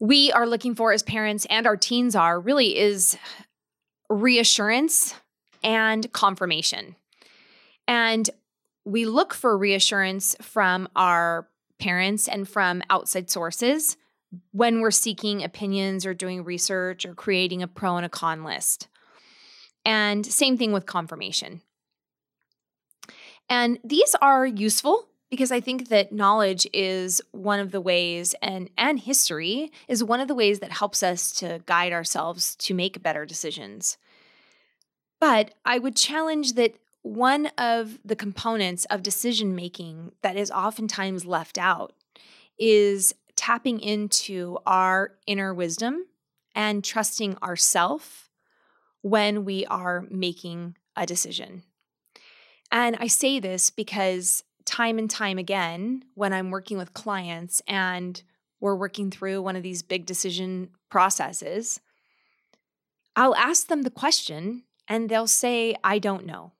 we 0.00 0.30
are 0.32 0.46
looking 0.46 0.74
for 0.74 0.92
as 0.92 1.02
parents 1.02 1.46
and 1.50 1.66
our 1.66 1.76
teens 1.76 2.14
are 2.14 2.38
really 2.38 2.78
is 2.78 3.16
reassurance 4.08 5.14
and 5.62 6.12
confirmation. 6.12 6.96
And 7.88 8.28
we 8.84 9.06
look 9.06 9.34
for 9.34 9.56
reassurance 9.56 10.36
from 10.40 10.88
our 10.94 11.48
parents 11.78 12.28
and 12.28 12.48
from 12.48 12.82
outside 12.90 13.30
sources 13.30 13.96
when 14.52 14.80
we're 14.80 14.90
seeking 14.90 15.42
opinions 15.42 16.04
or 16.04 16.14
doing 16.14 16.44
research 16.44 17.04
or 17.06 17.14
creating 17.14 17.62
a 17.62 17.68
pro 17.68 17.96
and 17.96 18.06
a 18.06 18.08
con 18.08 18.44
list. 18.44 18.88
And 19.84 20.24
same 20.24 20.56
thing 20.56 20.72
with 20.72 20.86
confirmation. 20.86 21.62
And 23.48 23.78
these 23.84 24.14
are 24.20 24.46
useful 24.46 25.08
because 25.30 25.50
I 25.50 25.60
think 25.60 25.88
that 25.88 26.12
knowledge 26.12 26.66
is 26.72 27.20
one 27.32 27.60
of 27.60 27.72
the 27.72 27.80
ways 27.80 28.34
and 28.40 28.70
and 28.78 29.00
history 29.00 29.72
is 29.88 30.04
one 30.04 30.20
of 30.20 30.28
the 30.28 30.34
ways 30.34 30.60
that 30.60 30.72
helps 30.72 31.02
us 31.02 31.32
to 31.32 31.60
guide 31.66 31.92
ourselves 31.92 32.54
to 32.56 32.74
make 32.74 33.02
better 33.02 33.26
decisions. 33.26 33.98
But 35.20 35.54
I 35.64 35.78
would 35.78 35.96
challenge 35.96 36.52
that 36.52 36.76
one 37.02 37.46
of 37.58 37.98
the 38.04 38.16
components 38.16 38.84
of 38.86 39.02
decision 39.02 39.54
making 39.54 40.12
that 40.22 40.36
is 40.36 40.50
oftentimes 40.50 41.26
left 41.26 41.58
out 41.58 41.94
is 42.58 43.14
tapping 43.36 43.80
into 43.80 44.58
our 44.66 45.12
inner 45.26 45.52
wisdom 45.52 46.06
and 46.54 46.84
trusting 46.84 47.36
ourself 47.42 48.30
when 49.02 49.44
we 49.44 49.66
are 49.66 50.06
making 50.10 50.76
a 50.96 51.04
decision. 51.04 51.62
And 52.74 52.96
I 52.98 53.06
say 53.06 53.38
this 53.38 53.70
because 53.70 54.42
time 54.64 54.98
and 54.98 55.08
time 55.08 55.38
again, 55.38 56.04
when 56.14 56.32
I'm 56.32 56.50
working 56.50 56.76
with 56.76 56.92
clients 56.92 57.62
and 57.68 58.20
we're 58.58 58.74
working 58.74 59.12
through 59.12 59.42
one 59.42 59.54
of 59.54 59.62
these 59.62 59.84
big 59.84 60.06
decision 60.06 60.70
processes, 60.90 61.80
I'll 63.14 63.36
ask 63.36 63.68
them 63.68 63.82
the 63.82 63.90
question 63.90 64.64
and 64.88 65.08
they'll 65.08 65.28
say, 65.28 65.76
I 65.84 66.00
don't 66.00 66.26
know. 66.26 66.50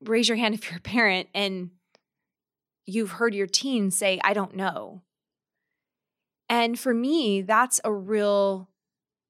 Raise 0.00 0.30
your 0.30 0.38
hand 0.38 0.54
if 0.54 0.70
you're 0.70 0.78
a 0.78 0.80
parent 0.80 1.28
and 1.34 1.72
you've 2.86 3.12
heard 3.12 3.34
your 3.34 3.46
teen 3.46 3.90
say, 3.90 4.18
I 4.24 4.32
don't 4.32 4.56
know. 4.56 5.02
And 6.48 6.78
for 6.78 6.94
me, 6.94 7.42
that's 7.42 7.82
a 7.84 7.92
real 7.92 8.70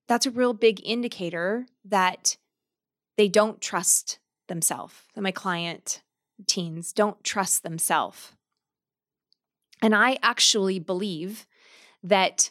that's 0.07 0.27
a 0.27 0.31
real 0.31 0.53
big 0.53 0.81
indicator 0.85 1.67
that 1.85 2.37
they 3.17 3.27
don't 3.27 3.61
trust 3.61 4.21
themselves. 4.49 4.95
That 5.15 5.23
my 5.23 5.31
client 5.31 6.03
teens 6.47 6.93
don't 6.93 7.23
trust 7.25 7.63
themselves. 7.63 8.33
And 9.83 9.95
I 9.95 10.19
actually 10.23 10.79
believe 10.79 11.47
that 12.03 12.51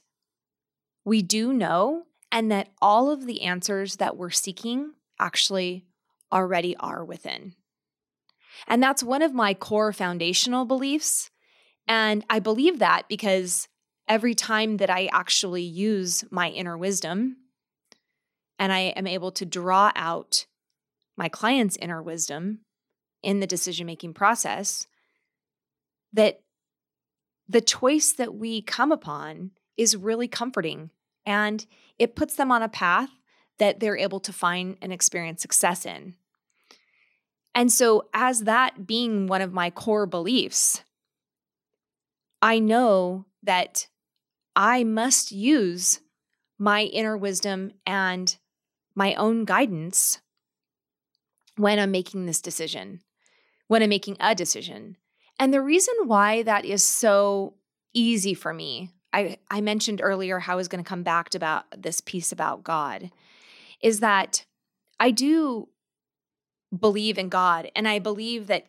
we 1.03 1.21
do 1.21 1.53
know 1.53 2.03
and 2.31 2.51
that 2.51 2.69
all 2.81 3.09
of 3.09 3.25
the 3.25 3.43
answers 3.43 3.97
that 3.97 4.17
we're 4.17 4.29
seeking 4.29 4.93
actually 5.19 5.85
already 6.31 6.75
are 6.77 7.03
within. 7.03 7.53
And 8.67 8.81
that's 8.81 9.03
one 9.03 9.21
of 9.21 9.33
my 9.33 9.53
core 9.53 9.93
foundational 9.93 10.65
beliefs. 10.65 11.29
And 11.87 12.25
I 12.29 12.39
believe 12.39 12.79
that 12.79 13.07
because 13.07 13.67
every 14.07 14.35
time 14.35 14.77
that 14.77 14.89
I 14.89 15.09
actually 15.11 15.63
use 15.63 16.23
my 16.31 16.49
inner 16.49 16.77
wisdom 16.77 17.37
and 18.57 18.71
I 18.71 18.79
am 18.79 19.07
able 19.07 19.31
to 19.33 19.45
draw 19.45 19.91
out 19.95 20.45
my 21.17 21.29
client's 21.29 21.77
inner 21.77 22.01
wisdom 22.01 22.59
in 23.23 23.39
the 23.39 23.47
decision 23.47 23.85
making 23.87 24.13
process, 24.13 24.87
that 26.13 26.41
the 27.47 27.61
choice 27.61 28.11
that 28.13 28.35
we 28.35 28.61
come 28.61 28.91
upon 28.91 29.51
is 29.77 29.95
really 29.95 30.27
comforting 30.27 30.89
and 31.25 31.65
it 31.97 32.15
puts 32.15 32.35
them 32.35 32.51
on 32.51 32.61
a 32.61 32.69
path 32.69 33.09
that 33.57 33.79
they're 33.79 33.97
able 33.97 34.19
to 34.19 34.33
find 34.33 34.77
and 34.81 34.91
experience 34.91 35.41
success 35.41 35.85
in. 35.85 36.15
And 37.53 37.71
so, 37.71 38.09
as 38.13 38.41
that 38.41 38.85
being 38.85 39.27
one 39.27 39.41
of 39.41 39.53
my 39.53 39.69
core 39.69 40.05
beliefs, 40.05 40.83
I 42.41 42.59
know 42.59 43.25
that 43.43 43.87
I 44.55 44.83
must 44.83 45.31
use 45.31 46.01
my 46.59 46.83
inner 46.83 47.17
wisdom 47.17 47.71
and 47.85 48.35
my 48.93 49.13
own 49.15 49.45
guidance 49.45 50.19
when 51.57 51.79
I'm 51.79 51.91
making 51.91 52.25
this 52.25 52.41
decision, 52.41 53.01
when 53.67 53.81
I'm 53.81 53.89
making 53.89 54.17
a 54.19 54.35
decision. 54.35 54.97
And 55.39 55.53
the 55.53 55.61
reason 55.61 55.93
why 56.05 56.43
that 56.43 56.65
is 56.65 56.83
so 56.83 57.55
easy 57.93 58.33
for 58.33 58.53
me 58.53 58.91
I, 59.15 59.37
I 59.49 59.61
mentioned 59.61 60.01
earlier 60.03 60.39
how 60.39 60.53
I 60.53 60.55
was 60.57 60.67
going 60.67 60.83
to 60.83 60.87
come 60.87 61.03
back 61.03 61.29
to 61.29 61.37
about 61.37 61.63
this 61.75 62.01
piece 62.01 62.33
about 62.33 62.65
God 62.65 63.11
is 63.81 64.01
that 64.01 64.45
I 64.99 65.11
do 65.11 65.69
believe 66.77 67.17
in 67.17 67.29
God 67.29 67.71
and 67.77 67.87
I 67.87 67.99
believe 67.99 68.47
that 68.47 68.65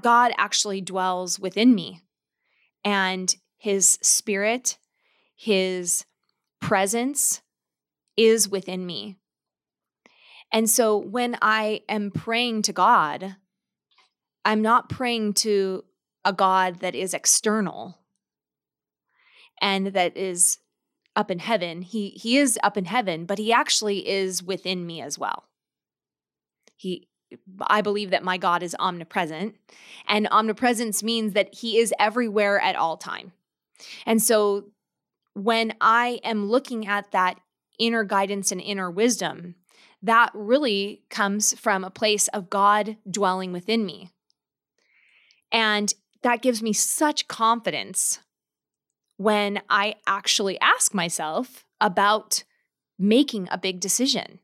God 0.00 0.32
actually 0.36 0.80
dwells 0.80 1.38
within 1.38 1.76
me 1.76 2.00
and 2.84 3.32
his 3.56 4.00
spirit, 4.02 4.78
his 5.36 6.04
presence 6.60 7.40
is 8.16 8.48
within 8.48 8.84
me. 8.84 9.14
And 10.52 10.70
so 10.70 10.96
when 10.96 11.36
I 11.42 11.82
am 11.88 12.10
praying 12.10 12.62
to 12.62 12.72
God, 12.72 13.36
I'm 14.44 14.62
not 14.62 14.88
praying 14.88 15.34
to 15.34 15.84
a 16.24 16.32
God 16.32 16.80
that 16.80 16.94
is 16.94 17.14
external 17.14 17.98
and 19.60 19.88
that 19.88 20.16
is 20.16 20.58
up 21.16 21.30
in 21.30 21.38
heaven. 21.38 21.82
He 21.82 22.10
he 22.10 22.38
is 22.38 22.58
up 22.62 22.76
in 22.76 22.84
heaven, 22.84 23.24
but 23.24 23.38
he 23.38 23.52
actually 23.52 24.08
is 24.08 24.42
within 24.42 24.86
me 24.86 25.00
as 25.00 25.18
well. 25.18 25.44
He 26.76 27.08
I 27.60 27.80
believe 27.80 28.10
that 28.10 28.22
my 28.22 28.36
God 28.36 28.62
is 28.62 28.76
omnipresent, 28.78 29.56
and 30.06 30.28
omnipresence 30.30 31.02
means 31.02 31.32
that 31.32 31.54
he 31.54 31.78
is 31.78 31.94
everywhere 31.98 32.60
at 32.60 32.76
all 32.76 32.96
time. 32.96 33.32
And 34.06 34.22
so 34.22 34.70
when 35.34 35.74
I 35.80 36.20
am 36.22 36.48
looking 36.48 36.86
at 36.86 37.10
that 37.10 37.40
inner 37.78 38.04
guidance 38.04 38.52
and 38.52 38.60
inner 38.60 38.90
wisdom, 38.90 39.56
that 40.04 40.30
really 40.34 41.02
comes 41.08 41.58
from 41.58 41.82
a 41.82 41.90
place 41.90 42.28
of 42.28 42.50
God 42.50 42.98
dwelling 43.10 43.52
within 43.52 43.86
me. 43.86 44.10
And 45.50 45.92
that 46.22 46.42
gives 46.42 46.62
me 46.62 46.74
such 46.74 47.26
confidence 47.26 48.18
when 49.16 49.62
I 49.70 49.94
actually 50.06 50.60
ask 50.60 50.92
myself 50.92 51.64
about 51.80 52.44
making 52.98 53.48
a 53.50 53.56
big 53.56 53.80
decision. 53.80 54.40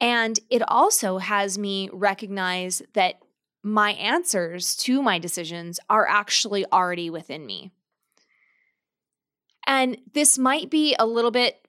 And 0.00 0.40
it 0.48 0.62
also 0.66 1.18
has 1.18 1.58
me 1.58 1.90
recognize 1.92 2.80
that 2.94 3.20
my 3.62 3.92
answers 3.92 4.76
to 4.76 5.02
my 5.02 5.18
decisions 5.18 5.78
are 5.90 6.08
actually 6.08 6.64
already 6.72 7.10
within 7.10 7.44
me. 7.44 7.70
And 9.66 9.98
this 10.14 10.38
might 10.38 10.70
be 10.70 10.96
a 10.98 11.06
little 11.06 11.30
bit 11.30 11.66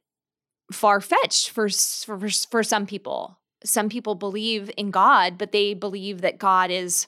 far 0.72 1.01
fetched 1.01 1.50
for, 1.50 1.70
for, 1.70 2.30
for 2.30 2.63
some 2.63 2.86
people. 2.86 3.38
Some 3.63 3.90
people 3.90 4.16
believe 4.16 4.72
in 4.78 4.92
God, 4.92 5.38
but 5.38 5.51
they 5.51 5.74
believe 5.74 6.22
that 6.22 6.40
God 6.40 6.72
is 6.72 7.08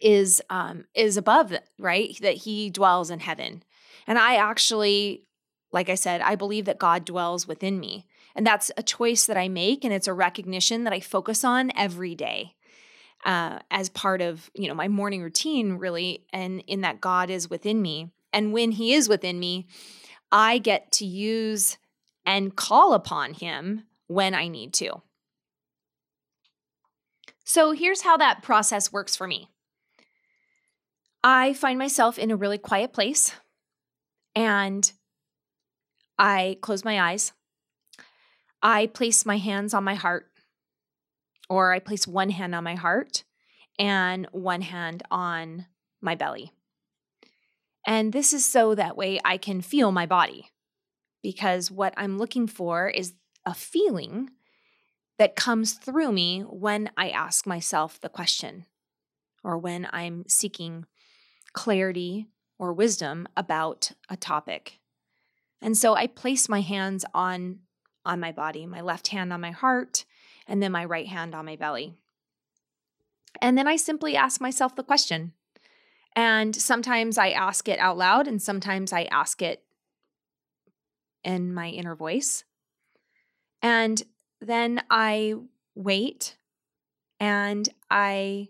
is 0.00 0.42
um 0.50 0.84
is 0.94 1.16
above 1.16 1.52
right? 1.78 2.18
That 2.20 2.38
he 2.38 2.70
dwells 2.70 3.10
in 3.10 3.20
heaven. 3.20 3.62
And 4.06 4.18
i 4.18 4.36
actually 4.36 5.24
like 5.72 5.88
i 5.88 5.94
said 5.94 6.20
i 6.20 6.34
believe 6.34 6.66
that 6.66 6.78
god 6.78 7.04
dwells 7.04 7.46
within 7.46 7.78
me. 7.80 8.06
And 8.36 8.46
that's 8.46 8.70
a 8.76 8.82
choice 8.82 9.26
that 9.26 9.36
i 9.36 9.48
make 9.48 9.84
and 9.84 9.92
it's 9.92 10.08
a 10.08 10.12
recognition 10.12 10.84
that 10.84 10.92
i 10.92 11.00
focus 11.00 11.44
on 11.44 11.70
every 11.76 12.14
day 12.14 12.54
uh, 13.24 13.60
as 13.70 13.88
part 13.88 14.20
of 14.20 14.50
you 14.54 14.68
know 14.68 14.74
my 14.74 14.88
morning 14.88 15.22
routine 15.22 15.74
really 15.74 16.26
and 16.32 16.62
in 16.66 16.82
that 16.82 17.00
god 17.00 17.30
is 17.30 17.50
within 17.50 17.80
me. 17.80 18.10
And 18.32 18.52
when 18.52 18.72
he 18.72 18.94
is 18.94 19.08
within 19.08 19.38
me 19.38 19.66
i 20.32 20.58
get 20.58 20.92
to 20.92 21.06
use 21.06 21.78
and 22.26 22.56
call 22.56 22.94
upon 22.94 23.34
him 23.34 23.84
when 24.06 24.34
I 24.34 24.48
need 24.48 24.72
to. 24.74 25.02
So 27.44 27.72
here's 27.72 28.02
how 28.02 28.16
that 28.16 28.42
process 28.42 28.92
works 28.92 29.16
for 29.16 29.26
me 29.26 29.48
I 31.22 31.54
find 31.54 31.78
myself 31.78 32.18
in 32.18 32.30
a 32.30 32.36
really 32.36 32.58
quiet 32.58 32.92
place 32.92 33.34
and 34.34 34.90
I 36.18 36.58
close 36.60 36.84
my 36.84 37.00
eyes. 37.00 37.32
I 38.62 38.86
place 38.86 39.26
my 39.26 39.36
hands 39.36 39.74
on 39.74 39.84
my 39.84 39.94
heart, 39.94 40.26
or 41.50 41.72
I 41.72 41.80
place 41.80 42.06
one 42.06 42.30
hand 42.30 42.54
on 42.54 42.64
my 42.64 42.76
heart 42.76 43.24
and 43.78 44.26
one 44.32 44.62
hand 44.62 45.02
on 45.10 45.66
my 46.00 46.14
belly. 46.14 46.52
And 47.86 48.12
this 48.12 48.32
is 48.32 48.44
so 48.44 48.74
that 48.74 48.96
way 48.96 49.20
I 49.24 49.36
can 49.36 49.60
feel 49.60 49.92
my 49.92 50.06
body 50.06 50.50
because 51.24 51.70
what 51.70 51.94
I'm 51.96 52.18
looking 52.18 52.46
for 52.46 52.86
is 52.86 53.14
a 53.46 53.54
feeling 53.54 54.28
that 55.18 55.34
comes 55.34 55.72
through 55.72 56.12
me 56.12 56.42
when 56.42 56.90
I 56.98 57.08
ask 57.08 57.46
myself 57.46 57.98
the 57.98 58.10
question 58.10 58.66
or 59.42 59.56
when 59.56 59.88
I'm 59.90 60.24
seeking 60.28 60.84
clarity 61.54 62.28
or 62.58 62.74
wisdom 62.74 63.26
about 63.38 63.92
a 64.10 64.18
topic. 64.18 64.80
And 65.62 65.78
so 65.78 65.94
I 65.94 66.06
place 66.06 66.48
my 66.48 66.60
hands 66.60 67.06
on 67.14 67.60
on 68.04 68.20
my 68.20 68.32
body, 68.32 68.66
my 68.66 68.82
left 68.82 69.08
hand 69.08 69.32
on 69.32 69.40
my 69.40 69.50
heart, 69.50 70.04
and 70.46 70.62
then 70.62 70.70
my 70.70 70.84
right 70.84 71.06
hand 71.06 71.34
on 71.34 71.46
my 71.46 71.56
belly. 71.56 71.94
And 73.40 73.56
then 73.56 73.66
I 73.66 73.76
simply 73.76 74.14
ask 74.14 74.42
myself 74.42 74.76
the 74.76 74.82
question. 74.82 75.32
And 76.14 76.54
sometimes 76.54 77.16
I 77.16 77.30
ask 77.30 77.66
it 77.66 77.78
out 77.78 77.96
loud, 77.96 78.28
and 78.28 78.42
sometimes 78.42 78.92
I 78.92 79.04
ask 79.04 79.40
it 79.40 79.63
in 81.24 81.52
my 81.52 81.68
inner 81.68 81.94
voice. 81.94 82.44
And 83.62 84.02
then 84.40 84.82
I 84.90 85.34
wait 85.74 86.36
and 87.18 87.68
I 87.90 88.48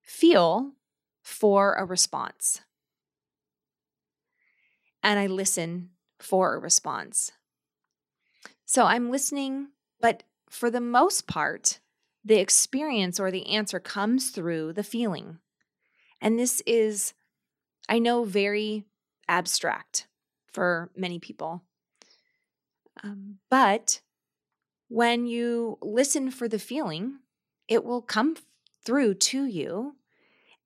feel 0.00 0.72
for 1.22 1.74
a 1.74 1.84
response. 1.84 2.62
And 5.02 5.18
I 5.18 5.26
listen 5.26 5.90
for 6.18 6.54
a 6.54 6.58
response. 6.58 7.32
So 8.64 8.84
I'm 8.84 9.10
listening, 9.10 9.68
but 10.00 10.22
for 10.48 10.70
the 10.70 10.80
most 10.80 11.26
part, 11.26 11.80
the 12.24 12.40
experience 12.40 13.20
or 13.20 13.30
the 13.30 13.46
answer 13.46 13.78
comes 13.78 14.30
through 14.30 14.72
the 14.72 14.82
feeling. 14.82 15.38
And 16.20 16.38
this 16.38 16.62
is, 16.66 17.12
I 17.88 17.98
know, 17.98 18.24
very 18.24 18.84
abstract 19.28 20.06
for 20.50 20.90
many 20.96 21.18
people. 21.18 21.62
Um, 23.02 23.38
but 23.50 24.00
when 24.88 25.26
you 25.26 25.78
listen 25.82 26.30
for 26.30 26.48
the 26.48 26.58
feeling, 26.58 27.18
it 27.68 27.84
will 27.84 28.02
come 28.02 28.36
through 28.84 29.14
to 29.14 29.44
you 29.44 29.96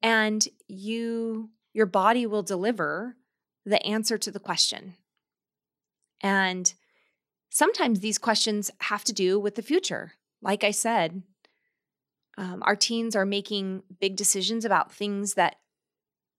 and 0.02 0.46
you 0.66 1.50
your 1.72 1.86
body 1.86 2.26
will 2.26 2.42
deliver 2.42 3.16
the 3.64 3.84
answer 3.86 4.18
to 4.18 4.30
the 4.30 4.40
question. 4.40 4.94
And 6.20 6.72
sometimes 7.50 8.00
these 8.00 8.18
questions 8.18 8.70
have 8.80 9.04
to 9.04 9.12
do 9.12 9.38
with 9.38 9.54
the 9.54 9.62
future. 9.62 10.14
Like 10.42 10.64
I 10.64 10.70
said, 10.70 11.22
um, 12.36 12.62
our 12.64 12.76
teens 12.76 13.14
are 13.14 13.26
making 13.26 13.82
big 14.00 14.16
decisions 14.16 14.64
about 14.64 14.92
things 14.92 15.34
that 15.34 15.56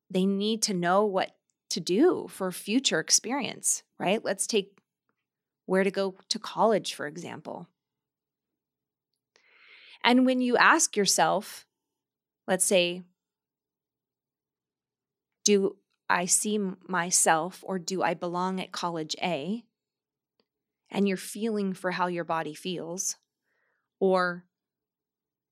they 0.09 0.25
need 0.25 0.61
to 0.63 0.73
know 0.73 1.05
what 1.05 1.35
to 1.69 1.79
do 1.79 2.27
for 2.29 2.51
future 2.51 2.99
experience, 2.99 3.83
right? 3.99 4.23
Let's 4.23 4.47
take 4.47 4.78
where 5.69 5.83
to 5.83 5.91
go 5.91 6.15
to 6.29 6.39
college, 6.39 6.95
for 6.95 7.05
example. 7.05 7.67
And 10.03 10.25
when 10.25 10.41
you 10.41 10.57
ask 10.57 10.97
yourself, 10.97 11.67
let's 12.47 12.65
say, 12.65 13.03
do 15.45 15.77
I 16.09 16.25
see 16.25 16.59
myself 16.87 17.63
or 17.63 17.77
do 17.77 18.01
I 18.01 18.15
belong 18.15 18.59
at 18.59 18.71
college 18.71 19.15
A? 19.21 19.63
And 20.89 21.07
you're 21.07 21.17
feeling 21.17 21.73
for 21.73 21.91
how 21.91 22.07
your 22.07 22.23
body 22.23 22.55
feels. 22.55 23.17
Or 23.99 24.45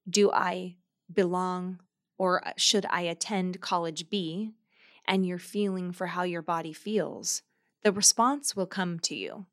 do 0.09 0.31
I 0.31 0.77
belong 1.13 1.79
or 2.17 2.43
uh, 2.47 2.53
should 2.57 2.87
I 2.89 3.01
attend 3.01 3.61
college 3.61 4.09
B? 4.09 4.53
And 5.05 5.27
you're 5.27 5.37
feeling 5.37 5.91
for 5.91 6.07
how 6.07 6.23
your 6.23 6.41
body 6.41 6.73
feels. 6.73 7.43
The 7.83 7.91
response 7.91 8.55
will 8.55 8.65
come 8.65 8.97
to 9.01 9.15
you. 9.15 9.45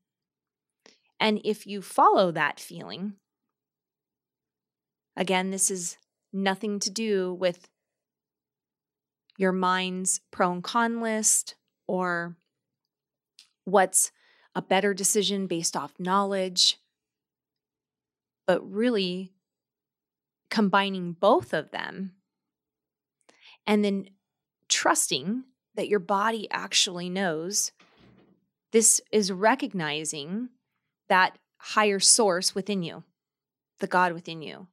And 1.21 1.41
if 1.45 1.67
you 1.67 1.81
follow 1.81 2.31
that 2.33 2.61
feeling, 2.61 3.15
again, 5.17 5.51
this 5.51 5.71
is 5.71 5.97
nothing 6.33 6.79
to 6.81 6.91
do 6.91 7.33
with 7.33 7.69
your 9.37 9.53
mind's 9.53 10.21
pro 10.31 10.53
and 10.53 10.63
con 10.63 11.01
list 11.01 11.55
or 11.87 12.37
what's 13.65 14.13
a 14.55 14.63
better 14.63 14.95
decision 14.95 15.47
based 15.47 15.77
off 15.77 15.95
knowledge, 15.99 16.79
but 18.47 18.61
really 18.69 19.33
combining 20.51 21.13
both 21.13 21.53
of 21.53 21.71
them 21.71 22.13
and 23.67 23.85
then 23.85 24.09
trusting 24.69 25.45
that 25.75 25.89
your 25.89 25.99
body 25.99 26.49
actually 26.51 27.09
knows. 27.11 27.73
This 28.73 29.01
is 29.11 29.33
recognizing 29.33 30.51
that 31.09 31.39
higher 31.59 32.01
source 32.01 32.55
within 32.55 32.83
you, 32.83 33.05
the 33.81 33.87
God 33.87 34.13
within 34.13 34.43
you. 34.43 34.69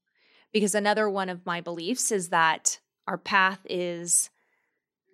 Because 0.51 0.75
another 0.75 1.09
one 1.09 1.29
of 1.29 1.45
my 1.45 1.61
beliefs 1.61 2.11
is 2.11 2.29
that 2.29 2.79
our 3.07 3.17
path 3.17 3.59
is 3.69 4.29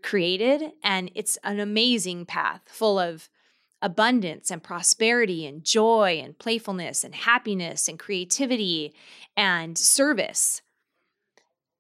created 0.04 0.72
and 0.84 1.12
it's 1.16 1.38
an 1.44 1.60
amazing 1.60 2.26
path 2.26 2.62
full 2.66 2.98
of 2.98 3.30
abundance 3.82 4.50
and 4.50 4.64
prosperity 4.64 5.46
and 5.46 5.64
joy 5.64 6.20
and 6.24 6.40
playfulness 6.40 7.04
and 7.04 7.14
happiness 7.14 7.88
and 7.88 8.00
creativity 8.00 8.94
and 9.36 9.78
service. 9.78 10.62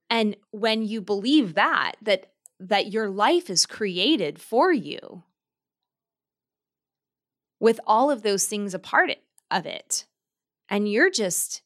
And 0.09 0.35
when 0.51 0.83
you 0.83 1.01
believe 1.01 1.55
that 1.55 1.93
that 2.01 2.31
that 2.59 2.91
your 2.91 3.09
life 3.09 3.49
is 3.49 3.65
created 3.65 4.39
for 4.39 4.71
you 4.71 5.23
with 7.59 7.79
all 7.85 8.09
of 8.09 8.23
those 8.23 8.45
things 8.45 8.73
a 8.73 8.79
part 8.79 9.11
of 9.51 9.65
it. 9.65 10.05
And 10.69 10.89
you're 10.89 11.11
just 11.11 11.61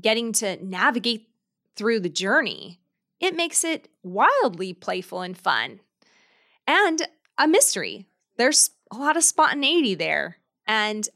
getting 0.00 0.32
to 0.32 0.62
navigate 0.64 1.28
through 1.76 2.00
the 2.00 2.08
journey. 2.08 2.80
It 3.20 3.34
makes 3.34 3.64
it 3.64 3.88
wildly 4.02 4.72
playful 4.72 5.22
and 5.22 5.36
fun 5.36 5.80
and 6.66 7.06
a 7.36 7.48
mystery. 7.48 8.06
There's 8.36 8.70
a 8.92 8.96
lot 8.96 9.16
of 9.16 9.24
spontaneity 9.24 9.94
there. 9.94 10.38
And 10.66 11.08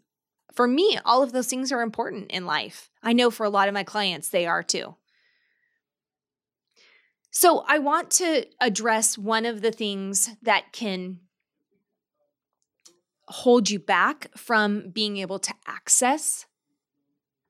for 0.54 0.66
me, 0.66 0.98
all 1.04 1.22
of 1.22 1.32
those 1.32 1.46
things 1.46 1.72
are 1.72 1.82
important 1.82 2.30
in 2.30 2.46
life. 2.46 2.90
I 3.02 3.12
know 3.12 3.30
for 3.30 3.44
a 3.44 3.50
lot 3.50 3.68
of 3.68 3.74
my 3.74 3.84
clients, 3.84 4.28
they 4.28 4.46
are 4.46 4.62
too. 4.62 4.96
So, 7.34 7.64
I 7.66 7.78
want 7.78 8.10
to 8.12 8.44
address 8.60 9.16
one 9.16 9.46
of 9.46 9.62
the 9.62 9.72
things 9.72 10.30
that 10.42 10.72
can 10.72 11.20
hold 13.28 13.70
you 13.70 13.78
back 13.78 14.28
from 14.36 14.90
being 14.90 15.16
able 15.16 15.38
to 15.38 15.54
access 15.66 16.46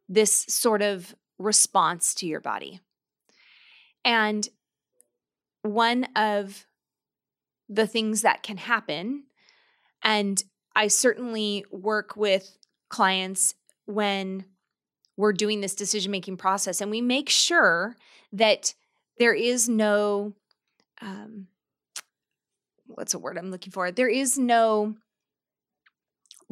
this 0.08 0.44
sort 0.48 0.82
of 0.82 1.14
response 1.38 2.14
to 2.14 2.26
your 2.26 2.40
body. 2.40 2.80
And 4.04 4.48
one 5.62 6.08
of 6.16 6.66
the 7.68 7.86
things 7.86 8.22
that 8.22 8.42
can 8.42 8.58
happen, 8.58 9.24
and 10.02 10.42
I 10.74 10.88
certainly 10.88 11.64
work 11.70 12.16
with 12.16 12.58
clients 12.88 13.54
when 13.86 14.44
we're 15.16 15.32
doing 15.32 15.60
this 15.60 15.74
decision 15.74 16.10
making 16.10 16.36
process, 16.36 16.80
and 16.80 16.90
we 16.90 17.00
make 17.00 17.28
sure 17.28 17.96
that 18.32 18.74
there 19.18 19.34
is 19.34 19.68
no, 19.68 20.32
um, 21.00 21.46
what's 22.86 23.14
a 23.14 23.18
word 23.18 23.38
I'm 23.38 23.50
looking 23.50 23.72
for? 23.72 23.90
There 23.90 24.08
is 24.08 24.38
no 24.38 24.96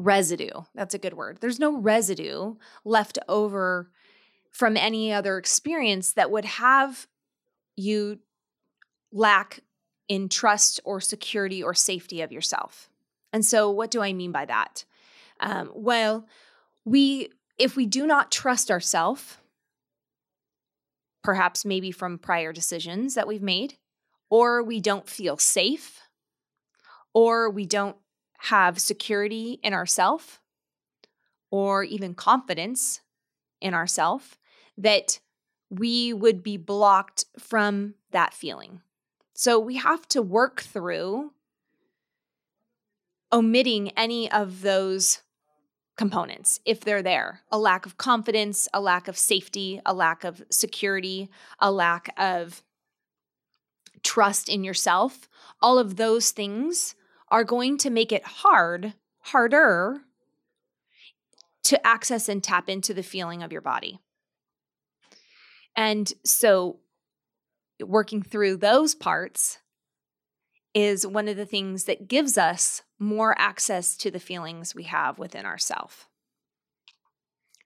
residue. 0.00 0.62
That's 0.74 0.94
a 0.94 0.98
good 0.98 1.14
word. 1.14 1.38
There's 1.40 1.60
no 1.60 1.76
residue 1.76 2.54
left 2.84 3.18
over 3.28 3.90
from 4.50 4.76
any 4.76 5.12
other 5.12 5.38
experience 5.38 6.12
that 6.14 6.30
would 6.30 6.44
have 6.44 7.06
you 7.76 8.18
lack 9.12 9.60
in 10.08 10.28
trust 10.28 10.80
or 10.84 11.00
security 11.00 11.62
or 11.62 11.74
safety 11.74 12.20
of 12.20 12.32
yourself. 12.32 12.90
And 13.32 13.44
so, 13.44 13.70
what 13.70 13.90
do 13.90 14.02
I 14.02 14.12
mean 14.12 14.32
by 14.32 14.44
that? 14.46 14.84
Um, 15.38 15.70
well, 15.74 16.26
we, 16.84 17.28
if 17.58 17.76
we 17.76 17.86
do 17.86 18.06
not 18.06 18.32
trust 18.32 18.70
ourselves, 18.70 19.36
perhaps 21.22 21.64
maybe 21.64 21.92
from 21.92 22.18
prior 22.18 22.52
decisions 22.52 23.14
that 23.14 23.28
we've 23.28 23.42
made, 23.42 23.74
or 24.30 24.62
we 24.62 24.80
don't 24.80 25.08
feel 25.08 25.36
safe, 25.36 26.00
or 27.14 27.50
we 27.50 27.66
don't 27.66 27.96
have 28.44 28.80
security 28.80 29.60
in 29.62 29.74
ourself, 29.74 30.40
or 31.50 31.84
even 31.84 32.14
confidence 32.14 33.00
in 33.60 33.74
ourself, 33.74 34.38
that 34.78 35.20
we 35.68 36.12
would 36.12 36.42
be 36.42 36.56
blocked 36.56 37.24
from 37.38 37.94
that 38.12 38.32
feeling. 38.32 38.80
So 39.34 39.58
we 39.58 39.76
have 39.76 40.06
to 40.08 40.22
work 40.22 40.62
through 40.62 41.32
omitting 43.32 43.90
any 43.90 44.30
of 44.30 44.62
those 44.62 45.20
components 45.96 46.60
if 46.64 46.80
they're 46.80 47.02
there 47.02 47.42
a 47.52 47.58
lack 47.58 47.84
of 47.84 47.98
confidence, 47.98 48.68
a 48.72 48.80
lack 48.80 49.06
of 49.06 49.18
safety, 49.18 49.80
a 49.84 49.92
lack 49.92 50.24
of 50.24 50.42
security, 50.50 51.28
a 51.58 51.70
lack 51.70 52.12
of 52.16 52.62
trust 54.02 54.48
in 54.48 54.64
yourself. 54.64 55.28
All 55.60 55.78
of 55.78 55.96
those 55.96 56.30
things 56.30 56.94
are 57.30 57.44
going 57.44 57.78
to 57.78 57.90
make 57.90 58.12
it 58.12 58.24
hard, 58.24 58.94
harder 59.20 60.00
to 61.64 61.86
access 61.86 62.28
and 62.28 62.42
tap 62.42 62.68
into 62.68 62.92
the 62.92 63.02
feeling 63.02 63.42
of 63.42 63.52
your 63.52 63.60
body. 63.60 64.00
And 65.76 66.12
so, 66.24 66.80
working 67.80 68.22
through 68.22 68.56
those 68.56 68.94
parts 68.94 69.58
is 70.74 71.06
one 71.06 71.28
of 71.28 71.36
the 71.36 71.46
things 71.46 71.84
that 71.84 72.08
gives 72.08 72.36
us 72.36 72.82
more 72.98 73.34
access 73.38 73.96
to 73.96 74.10
the 74.10 74.20
feelings 74.20 74.74
we 74.74 74.84
have 74.84 75.18
within 75.18 75.46
ourself. 75.46 76.08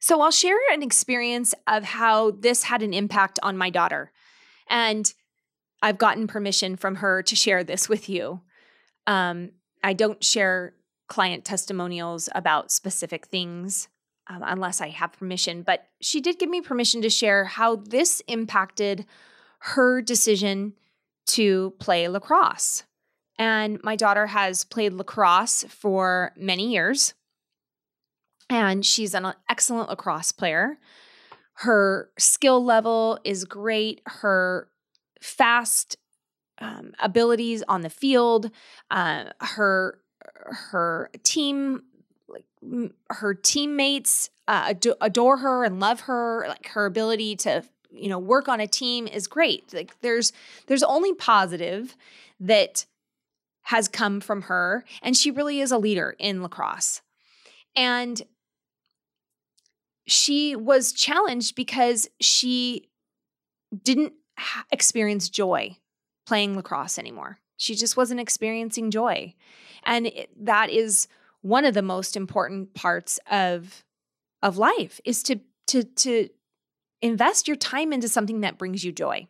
So, 0.00 0.20
I'll 0.20 0.30
share 0.30 0.58
an 0.72 0.82
experience 0.82 1.54
of 1.66 1.84
how 1.84 2.32
this 2.32 2.64
had 2.64 2.82
an 2.82 2.92
impact 2.92 3.38
on 3.42 3.56
my 3.56 3.70
daughter. 3.70 4.12
And 4.68 5.12
I've 5.82 5.98
gotten 5.98 6.26
permission 6.26 6.76
from 6.76 6.96
her 6.96 7.22
to 7.22 7.36
share 7.36 7.64
this 7.64 7.88
with 7.88 8.08
you. 8.08 8.42
Um, 9.06 9.50
I 9.82 9.92
don't 9.92 10.22
share 10.22 10.74
client 11.08 11.44
testimonials 11.44 12.28
about 12.34 12.72
specific 12.72 13.26
things 13.26 13.88
um, 14.28 14.42
unless 14.44 14.80
I 14.80 14.88
have 14.88 15.12
permission. 15.12 15.62
But 15.62 15.86
she 16.00 16.20
did 16.20 16.38
give 16.38 16.48
me 16.48 16.60
permission 16.60 17.02
to 17.02 17.10
share 17.10 17.44
how 17.44 17.76
this 17.76 18.22
impacted 18.26 19.06
her 19.60 20.00
decision 20.00 20.74
to 21.26 21.74
play 21.78 22.08
lacrosse. 22.08 22.84
And 23.38 23.82
my 23.82 23.96
daughter 23.96 24.26
has 24.26 24.64
played 24.64 24.92
lacrosse 24.92 25.64
for 25.68 26.32
many 26.36 26.72
years, 26.72 27.14
and 28.48 28.86
she's 28.86 29.14
an 29.14 29.34
excellent 29.48 29.88
lacrosse 29.88 30.30
player. 30.30 30.78
Her 31.54 32.10
skill 32.18 32.64
level 32.64 33.18
is 33.24 33.44
great. 33.44 34.02
Her 34.06 34.68
fast 35.20 35.96
um, 36.58 36.92
abilities 36.98 37.62
on 37.68 37.82
the 37.82 37.90
field, 37.90 38.50
uh, 38.90 39.24
her 39.40 39.98
her 40.46 41.10
team 41.22 41.82
like 42.28 42.44
her 43.10 43.34
teammates 43.34 44.30
uh, 44.48 44.74
adore 45.00 45.38
her 45.38 45.64
and 45.64 45.80
love 45.80 46.00
her 46.00 46.44
like 46.48 46.68
her 46.68 46.86
ability 46.86 47.36
to 47.36 47.64
you 47.90 48.08
know 48.08 48.18
work 48.18 48.48
on 48.48 48.60
a 48.60 48.66
team 48.66 49.06
is 49.06 49.26
great. 49.26 49.72
Like 49.72 49.98
there's 50.00 50.32
there's 50.66 50.82
only 50.82 51.14
positive 51.14 51.96
that 52.40 52.86
has 53.68 53.88
come 53.88 54.20
from 54.20 54.42
her 54.42 54.84
and 55.02 55.16
she 55.16 55.30
really 55.30 55.60
is 55.60 55.72
a 55.72 55.78
leader 55.78 56.14
in 56.18 56.42
lacrosse. 56.42 57.00
And 57.76 58.22
she 60.06 60.54
was 60.54 60.92
challenged 60.92 61.54
because 61.54 62.08
she 62.20 62.88
didn't 63.82 64.12
experience 64.70 65.28
joy 65.28 65.76
playing 66.26 66.56
lacrosse 66.56 66.98
anymore. 66.98 67.38
She 67.56 67.74
just 67.74 67.96
wasn't 67.96 68.20
experiencing 68.20 68.90
joy. 68.90 69.34
And 69.84 70.06
it, 70.06 70.30
that 70.44 70.70
is 70.70 71.08
one 71.42 71.64
of 71.64 71.74
the 71.74 71.82
most 71.82 72.16
important 72.16 72.74
parts 72.74 73.18
of 73.30 73.84
of 74.42 74.58
life 74.58 75.00
is 75.04 75.22
to 75.24 75.40
to 75.68 75.82
to 75.82 76.28
invest 77.02 77.46
your 77.46 77.56
time 77.56 77.92
into 77.92 78.08
something 78.08 78.40
that 78.40 78.58
brings 78.58 78.84
you 78.84 78.92
joy. 78.92 79.26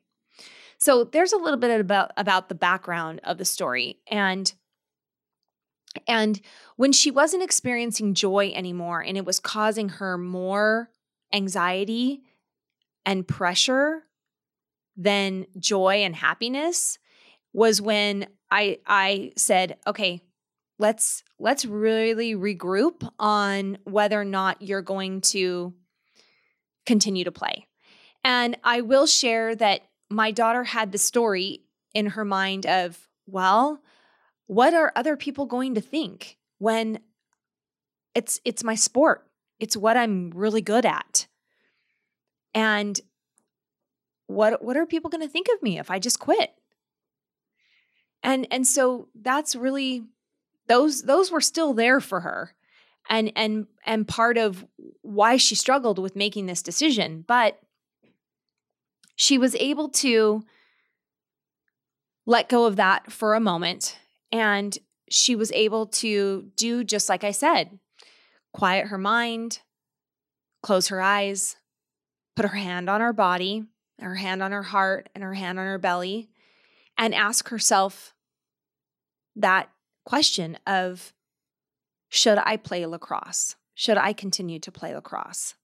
So 0.78 1.04
there's 1.04 1.33
a 1.33 1.38
little 1.38 1.59
bit 1.59 1.80
about 1.80 2.12
about 2.16 2.48
the 2.48 2.54
background 2.54 3.20
of 3.24 3.38
the 3.38 3.44
story. 3.44 3.98
And 4.09 4.52
and 6.07 6.40
when 6.76 6.92
she 6.92 7.11
wasn't 7.11 7.42
experiencing 7.42 8.14
joy 8.14 8.52
anymore 8.54 9.00
and 9.00 9.16
it 9.16 9.24
was 9.24 9.38
causing 9.38 9.88
her 9.90 10.18
more 10.18 10.90
anxiety 11.33 12.22
and 13.07 13.26
pressure 13.26 14.04
than 14.96 15.46
joy 15.59 15.96
and 15.96 16.14
happiness 16.14 16.98
was 17.52 17.80
when 17.80 18.26
I 18.50 18.78
I 18.87 19.33
said, 19.37 19.78
"Okay, 19.87 20.22
let's 20.78 21.22
let's 21.38 21.64
really 21.64 22.35
regroup 22.35 23.09
on 23.18 23.78
whether 23.85 24.20
or 24.20 24.24
not 24.24 24.62
you're 24.62 24.83
going 24.83 25.20
to 25.20 25.74
continue 26.87 27.24
to 27.24 27.33
play. 27.33 27.66
And 28.22 28.57
I 28.64 28.80
will 28.80 29.07
share 29.07 29.54
that 29.57 29.83
my 30.11 30.30
daughter 30.30 30.64
had 30.64 30.92
the 30.92 30.98
story 30.98 31.61
in 31.94 32.07
her 32.07 32.24
mind 32.24 32.66
of, 32.66 33.09
well, 33.26 33.80
what 34.46 34.74
are 34.74 34.92
other 34.96 35.16
people 35.16 35.46
going 35.46 35.74
to 35.74 35.80
think 35.80 36.38
when 36.59 36.98
it's 38.14 38.40
it's 38.44 38.62
my 38.62 38.74
sport. 38.74 39.26
It's 39.59 39.76
what 39.76 39.96
I'm 39.96 40.30
really 40.30 40.62
good 40.62 40.87
at. 40.87 41.26
And 42.54 43.00
what 44.26 44.62
what 44.62 44.76
are 44.76 44.87
people 44.87 45.10
going 45.10 45.22
to 45.22 45.28
think 45.28 45.48
of 45.54 45.62
me 45.62 45.78
if 45.78 45.90
I 45.90 45.98
just 45.98 46.18
quit? 46.18 46.54
And 48.22 48.46
and 48.50 48.66
so 48.66 49.08
that's 49.14 49.54
really 49.54 50.04
those 50.66 51.02
those 51.02 51.30
were 51.30 51.40
still 51.40 51.74
there 51.74 52.00
for 52.00 52.20
her 52.20 52.54
and 53.08 53.32
and 53.37 53.66
and 53.84 54.08
part 54.08 54.38
of 54.38 54.64
why 55.02 55.37
she 55.37 55.54
struggled 55.54 55.98
with 55.98 56.16
making 56.16 56.46
this 56.46 56.62
decision 56.62 57.24
but 57.26 57.60
she 59.16 59.38
was 59.38 59.54
able 59.56 59.88
to 59.88 60.42
let 62.26 62.48
go 62.48 62.64
of 62.64 62.76
that 62.76 63.12
for 63.12 63.34
a 63.34 63.40
moment 63.40 63.98
and 64.32 64.78
she 65.10 65.37
was 65.37 65.52
able 65.52 65.87
to 65.87 66.50
do 66.56 66.82
just 66.82 67.08
like 67.08 67.24
I 67.24 67.30
said 67.30 67.78
quiet 68.52 68.88
her 68.88 68.98
mind 68.98 69.60
close 70.62 70.88
her 70.88 71.00
eyes 71.00 71.56
put 72.37 72.46
her 72.46 72.56
hand 72.56 72.88
on 72.88 73.00
her 73.00 73.12
body 73.12 73.64
her 74.00 74.16
hand 74.16 74.42
on 74.42 74.52
her 74.52 74.62
heart 74.62 75.09
and 75.14 75.22
her 75.22 75.35
hand 75.35 75.59
on 75.59 75.66
her 75.66 75.78
belly 75.78 76.28
and 76.96 77.14
ask 77.14 77.48
herself 77.48 78.14
that 79.37 79.70
question 80.04 80.59
of 80.66 81.12
should 82.09 82.38
I 82.38 82.57
play 82.57 82.87
lacrosse? 82.87 83.57
Should 83.74 83.98
I 83.98 84.12
continue 84.12 84.61
to 84.61 84.70
play 84.70 84.94
lacrosse? 84.94 85.54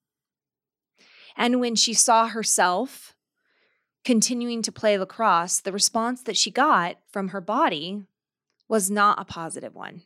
And 1.36 1.60
when 1.60 1.76
she 1.76 1.94
saw 1.94 2.28
herself 2.28 3.14
continuing 4.04 4.62
to 4.62 4.72
play 4.72 4.98
lacrosse, 4.98 5.60
the 5.60 5.72
response 5.72 6.22
that 6.22 6.36
she 6.36 6.50
got 6.50 6.96
from 7.08 7.28
her 7.28 7.40
body 7.40 8.02
was 8.68 8.90
not 8.90 9.20
a 9.20 9.24
positive 9.24 9.74
one. 9.74 10.02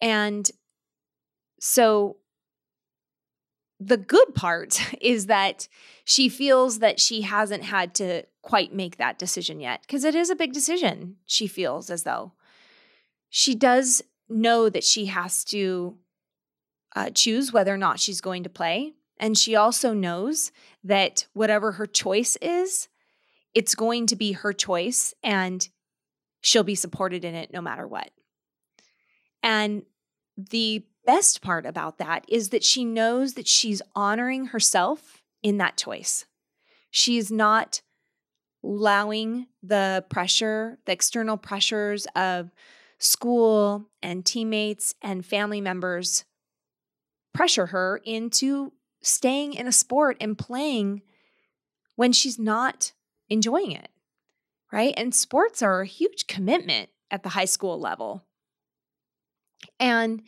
And 0.00 0.50
so 1.60 2.16
the 3.86 3.96
good 3.96 4.34
part 4.34 4.80
is 5.00 5.26
that 5.26 5.68
she 6.04 6.28
feels 6.28 6.78
that 6.80 7.00
she 7.00 7.22
hasn't 7.22 7.64
had 7.64 7.94
to 7.96 8.24
quite 8.42 8.74
make 8.74 8.96
that 8.96 9.18
decision 9.18 9.60
yet 9.60 9.82
because 9.82 10.04
it 10.04 10.14
is 10.14 10.30
a 10.30 10.36
big 10.36 10.52
decision, 10.52 11.16
she 11.26 11.46
feels 11.46 11.90
as 11.90 12.02
though. 12.02 12.32
She 13.30 13.54
does 13.54 14.02
know 14.28 14.68
that 14.68 14.84
she 14.84 15.06
has 15.06 15.44
to 15.44 15.96
uh, 16.94 17.10
choose 17.10 17.52
whether 17.52 17.72
or 17.72 17.78
not 17.78 18.00
she's 18.00 18.20
going 18.20 18.42
to 18.42 18.50
play. 18.50 18.92
And 19.18 19.38
she 19.38 19.54
also 19.54 19.94
knows 19.94 20.50
that 20.84 21.26
whatever 21.32 21.72
her 21.72 21.86
choice 21.86 22.36
is, 22.42 22.88
it's 23.54 23.74
going 23.74 24.06
to 24.08 24.16
be 24.16 24.32
her 24.32 24.52
choice 24.52 25.14
and 25.22 25.66
she'll 26.40 26.64
be 26.64 26.74
supported 26.74 27.24
in 27.24 27.34
it 27.34 27.52
no 27.52 27.60
matter 27.60 27.86
what. 27.86 28.10
And 29.42 29.84
the 30.36 30.84
best 31.06 31.42
part 31.42 31.66
about 31.66 31.98
that 31.98 32.24
is 32.28 32.50
that 32.50 32.64
she 32.64 32.84
knows 32.84 33.34
that 33.34 33.48
she's 33.48 33.82
honoring 33.94 34.46
herself 34.46 35.22
in 35.42 35.58
that 35.58 35.76
choice. 35.76 36.26
She's 36.90 37.30
not 37.30 37.82
allowing 38.64 39.46
the 39.62 40.04
pressure, 40.08 40.78
the 40.86 40.92
external 40.92 41.36
pressures 41.36 42.06
of 42.14 42.50
school 42.98 43.88
and 44.02 44.24
teammates 44.24 44.94
and 45.02 45.26
family 45.26 45.60
members 45.60 46.24
pressure 47.34 47.66
her 47.66 48.00
into 48.04 48.72
staying 49.02 49.54
in 49.54 49.66
a 49.66 49.72
sport 49.72 50.16
and 50.20 50.38
playing 50.38 51.02
when 51.96 52.12
she's 52.12 52.38
not 52.38 52.92
enjoying 53.28 53.72
it. 53.72 53.88
Right? 54.70 54.94
And 54.96 55.14
sports 55.14 55.60
are 55.60 55.82
a 55.82 55.86
huge 55.86 56.26
commitment 56.26 56.88
at 57.10 57.22
the 57.22 57.30
high 57.30 57.46
school 57.46 57.78
level. 57.78 58.24
And 59.78 60.22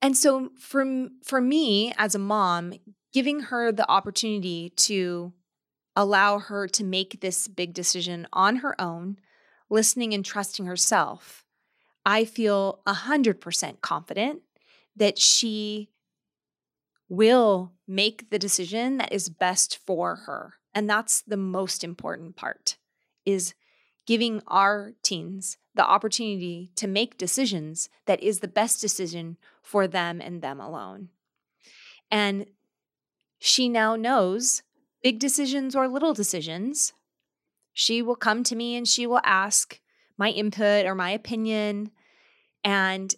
and 0.00 0.16
so 0.16 0.50
for 0.58 1.08
for 1.24 1.40
me 1.40 1.92
as 1.96 2.14
a 2.14 2.18
mom, 2.18 2.74
giving 3.12 3.40
her 3.40 3.72
the 3.72 3.88
opportunity 3.90 4.70
to 4.76 5.32
allow 5.96 6.38
her 6.38 6.68
to 6.68 6.84
make 6.84 7.20
this 7.20 7.48
big 7.48 7.74
decision 7.74 8.26
on 8.32 8.56
her 8.56 8.80
own, 8.80 9.18
listening 9.68 10.14
and 10.14 10.24
trusting 10.24 10.66
herself, 10.66 11.44
I 12.06 12.24
feel 12.24 12.80
100% 12.86 13.80
confident 13.80 14.42
that 14.94 15.18
she 15.18 15.90
will 17.08 17.72
make 17.86 18.30
the 18.30 18.38
decision 18.38 18.98
that 18.98 19.12
is 19.12 19.28
best 19.28 19.78
for 19.84 20.16
her. 20.26 20.54
And 20.74 20.88
that's 20.88 21.22
the 21.22 21.36
most 21.36 21.82
important 21.82 22.36
part 22.36 22.76
is 23.24 23.54
giving 24.06 24.42
our 24.46 24.92
teens 25.02 25.58
the 25.74 25.84
opportunity 25.84 26.70
to 26.76 26.86
make 26.86 27.18
decisions 27.18 27.88
that 28.06 28.22
is 28.22 28.40
the 28.40 28.48
best 28.48 28.80
decision 28.80 29.36
for 29.68 29.86
them 29.86 30.18
and 30.18 30.40
them 30.40 30.60
alone. 30.60 31.10
And 32.10 32.46
she 33.38 33.68
now 33.68 33.96
knows 33.96 34.62
big 35.02 35.18
decisions 35.18 35.76
or 35.76 35.86
little 35.86 36.14
decisions. 36.14 36.94
She 37.74 38.00
will 38.00 38.16
come 38.16 38.42
to 38.44 38.56
me 38.56 38.76
and 38.76 38.88
she 38.88 39.06
will 39.06 39.20
ask 39.24 39.78
my 40.16 40.30
input 40.30 40.86
or 40.86 40.94
my 40.94 41.10
opinion. 41.10 41.90
And 42.64 43.14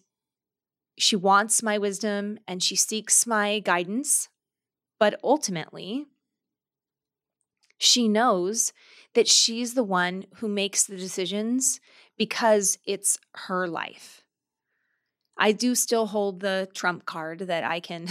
she 0.98 1.14
wants 1.14 1.62
my 1.62 1.78
wisdom 1.78 2.40
and 2.48 2.60
she 2.60 2.74
seeks 2.74 3.28
my 3.28 3.60
guidance. 3.60 4.28
But 4.98 5.20
ultimately, 5.22 6.06
she 7.78 8.08
knows 8.08 8.72
that 9.14 9.28
she's 9.28 9.74
the 9.74 9.84
one 9.84 10.26
who 10.38 10.48
makes 10.48 10.82
the 10.82 10.96
decisions 10.96 11.80
because 12.18 12.76
it's 12.84 13.18
her 13.46 13.68
life. 13.68 14.24
I 15.40 15.53
do 15.53 15.74
still 15.74 16.07
hold 16.07 16.40
the 16.40 16.68
trump 16.74 17.07
card 17.07 17.40
that 17.40 17.64
I 17.64 17.81
can 17.81 18.07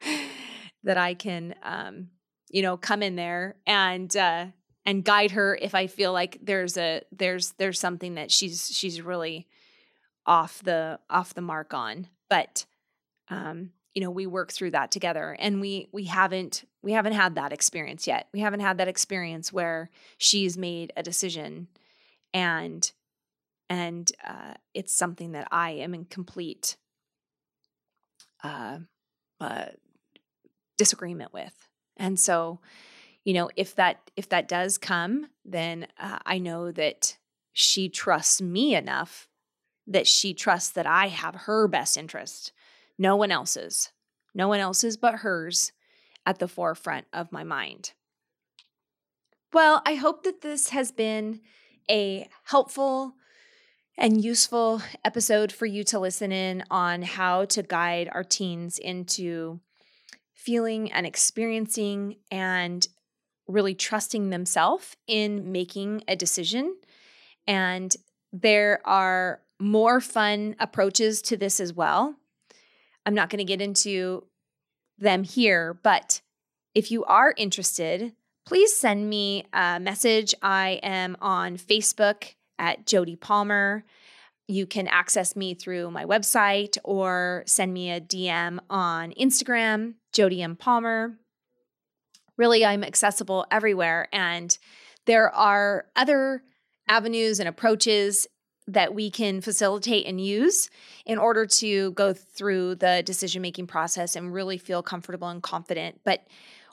that 0.82 0.96
I 0.96 1.14
can 1.14 1.54
um, 1.62 2.08
you 2.50 2.62
know 2.62 2.76
come 2.76 3.02
in 3.02 3.14
there 3.14 3.56
and 3.66 4.14
uh, 4.16 4.46
and 4.86 5.04
guide 5.04 5.32
her 5.32 5.56
if 5.60 5.74
I 5.74 5.86
feel 5.86 6.12
like 6.12 6.38
there's 6.42 6.78
a 6.78 7.02
there's 7.12 7.52
there's 7.52 7.78
something 7.78 8.14
that 8.14 8.32
she's 8.32 8.70
she's 8.72 9.02
really 9.02 9.46
off 10.26 10.62
the 10.64 10.98
off 11.10 11.34
the 11.34 11.42
mark 11.42 11.74
on. 11.74 12.08
But 12.30 12.64
um, 13.28 13.70
you 13.94 14.02
know 14.02 14.10
we 14.10 14.26
work 14.26 14.52
through 14.52 14.70
that 14.70 14.90
together 14.90 15.36
and 15.38 15.60
we 15.60 15.88
we 15.92 16.04
haven't 16.04 16.64
we 16.82 16.92
haven't 16.92 17.14
had 17.14 17.34
that 17.34 17.52
experience 17.52 18.06
yet 18.06 18.28
we 18.32 18.38
haven't 18.38 18.60
had 18.60 18.78
that 18.78 18.86
experience 18.86 19.52
where 19.52 19.90
she's 20.18 20.56
made 20.56 20.92
a 20.96 21.02
decision 21.02 21.66
and 22.32 22.92
and 23.68 24.10
uh, 24.26 24.54
it's 24.74 24.94
something 24.94 25.32
that 25.32 25.48
i 25.50 25.70
am 25.70 25.94
in 25.94 26.04
complete 26.04 26.76
uh, 28.44 28.78
uh, 29.40 29.66
disagreement 30.76 31.32
with. 31.32 31.68
And 31.96 32.18
so 32.18 32.60
you 33.24 33.34
know 33.34 33.50
if 33.56 33.74
that 33.74 34.10
if 34.16 34.28
that 34.30 34.48
does 34.48 34.78
come 34.78 35.26
then 35.44 35.86
uh, 35.98 36.18
i 36.24 36.38
know 36.38 36.70
that 36.72 37.18
she 37.52 37.88
trusts 37.88 38.40
me 38.40 38.74
enough 38.74 39.28
that 39.86 40.06
she 40.06 40.32
trusts 40.32 40.70
that 40.70 40.86
i 40.86 41.08
have 41.08 41.34
her 41.34 41.66
best 41.68 41.96
interest. 41.96 42.52
No 42.98 43.16
one 43.16 43.30
else's, 43.30 43.92
no 44.34 44.48
one 44.48 44.60
else's 44.60 44.96
but 44.96 45.16
hers 45.16 45.72
at 46.24 46.38
the 46.38 46.48
forefront 46.48 47.06
of 47.12 47.32
my 47.32 47.44
mind. 47.44 47.92
Well, 49.52 49.82
I 49.86 49.94
hope 49.94 50.24
that 50.24 50.42
this 50.42 50.70
has 50.70 50.92
been 50.92 51.40
a 51.90 52.28
helpful 52.44 53.14
and 53.98 54.24
useful 54.24 54.80
episode 55.04 55.50
for 55.50 55.66
you 55.66 55.82
to 55.82 55.98
listen 55.98 56.30
in 56.30 56.62
on 56.70 57.02
how 57.02 57.44
to 57.44 57.64
guide 57.64 58.08
our 58.12 58.22
teens 58.22 58.78
into 58.78 59.58
feeling 60.34 60.92
and 60.92 61.04
experiencing 61.04 62.16
and 62.30 62.86
really 63.48 63.74
trusting 63.74 64.30
themselves 64.30 64.96
in 65.08 65.50
making 65.50 66.04
a 66.06 66.14
decision. 66.14 66.76
And 67.46 67.94
there 68.32 68.80
are 68.84 69.40
more 69.58 70.00
fun 70.00 70.54
approaches 70.60 71.20
to 71.22 71.36
this 71.36 71.58
as 71.58 71.72
well. 71.72 72.14
I'm 73.04 73.14
not 73.14 73.30
going 73.30 73.38
to 73.38 73.44
get 73.44 73.60
into 73.60 74.24
them 74.96 75.24
here, 75.24 75.74
but 75.82 76.20
if 76.72 76.92
you 76.92 77.04
are 77.04 77.34
interested, 77.36 78.12
please 78.46 78.76
send 78.76 79.10
me 79.10 79.46
a 79.52 79.80
message. 79.80 80.34
I 80.40 80.78
am 80.84 81.16
on 81.20 81.56
Facebook 81.56 82.34
at 82.58 82.86
Jody 82.86 83.16
Palmer. 83.16 83.84
You 84.46 84.66
can 84.66 84.88
access 84.88 85.36
me 85.36 85.54
through 85.54 85.90
my 85.90 86.04
website 86.04 86.78
or 86.84 87.42
send 87.46 87.72
me 87.74 87.90
a 87.90 88.00
DM 88.00 88.58
on 88.70 89.12
Instagram, 89.20 89.94
Jody 90.12 90.42
M. 90.42 90.56
Palmer. 90.56 91.18
Really, 92.36 92.64
I'm 92.64 92.82
accessible 92.82 93.46
everywhere. 93.50 94.08
And 94.12 94.56
there 95.04 95.34
are 95.34 95.86
other 95.96 96.42
avenues 96.88 97.40
and 97.40 97.48
approaches 97.48 98.26
that 98.68 98.94
we 98.94 99.10
can 99.10 99.40
facilitate 99.40 100.06
and 100.06 100.20
use 100.20 100.68
in 101.06 101.18
order 101.18 101.46
to 101.46 101.90
go 101.92 102.12
through 102.12 102.74
the 102.76 103.02
decision 103.04 103.40
making 103.40 103.66
process 103.66 104.14
and 104.14 104.32
really 104.32 104.58
feel 104.58 104.82
comfortable 104.82 105.28
and 105.28 105.42
confident. 105.42 106.00
But 106.04 106.26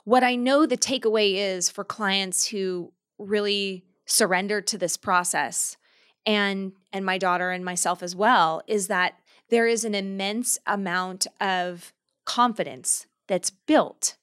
what 0.04 0.22
I 0.22 0.36
know 0.36 0.66
the 0.66 0.76
takeaway 0.76 1.34
is 1.34 1.70
for 1.70 1.84
clients 1.84 2.46
who 2.46 2.92
really 3.18 3.84
surrender 4.06 4.60
to 4.60 4.78
this 4.78 4.96
process 4.96 5.76
and 6.24 6.72
and 6.92 7.04
my 7.04 7.18
daughter 7.18 7.50
and 7.50 7.64
myself 7.64 8.02
as 8.02 8.16
well 8.16 8.62
is 8.66 8.88
that 8.88 9.14
there 9.48 9.66
is 9.66 9.84
an 9.84 9.94
immense 9.94 10.58
amount 10.66 11.26
of 11.40 11.92
confidence 12.24 13.06
that's 13.28 13.50
built 13.50 14.16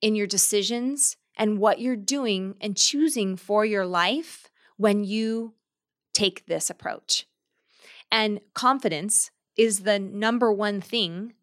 in 0.00 0.14
your 0.14 0.26
decisions 0.26 1.16
and 1.36 1.58
what 1.58 1.80
you're 1.80 1.96
doing 1.96 2.54
and 2.60 2.76
choosing 2.76 3.36
for 3.36 3.64
your 3.64 3.86
life 3.86 4.50
when 4.76 5.04
you 5.04 5.54
take 6.12 6.44
this 6.46 6.68
approach. 6.68 7.26
And 8.10 8.40
confidence 8.52 9.30
is 9.56 9.80
the 9.80 9.98
number 9.98 10.52
one 10.52 10.80
thing 10.80 11.34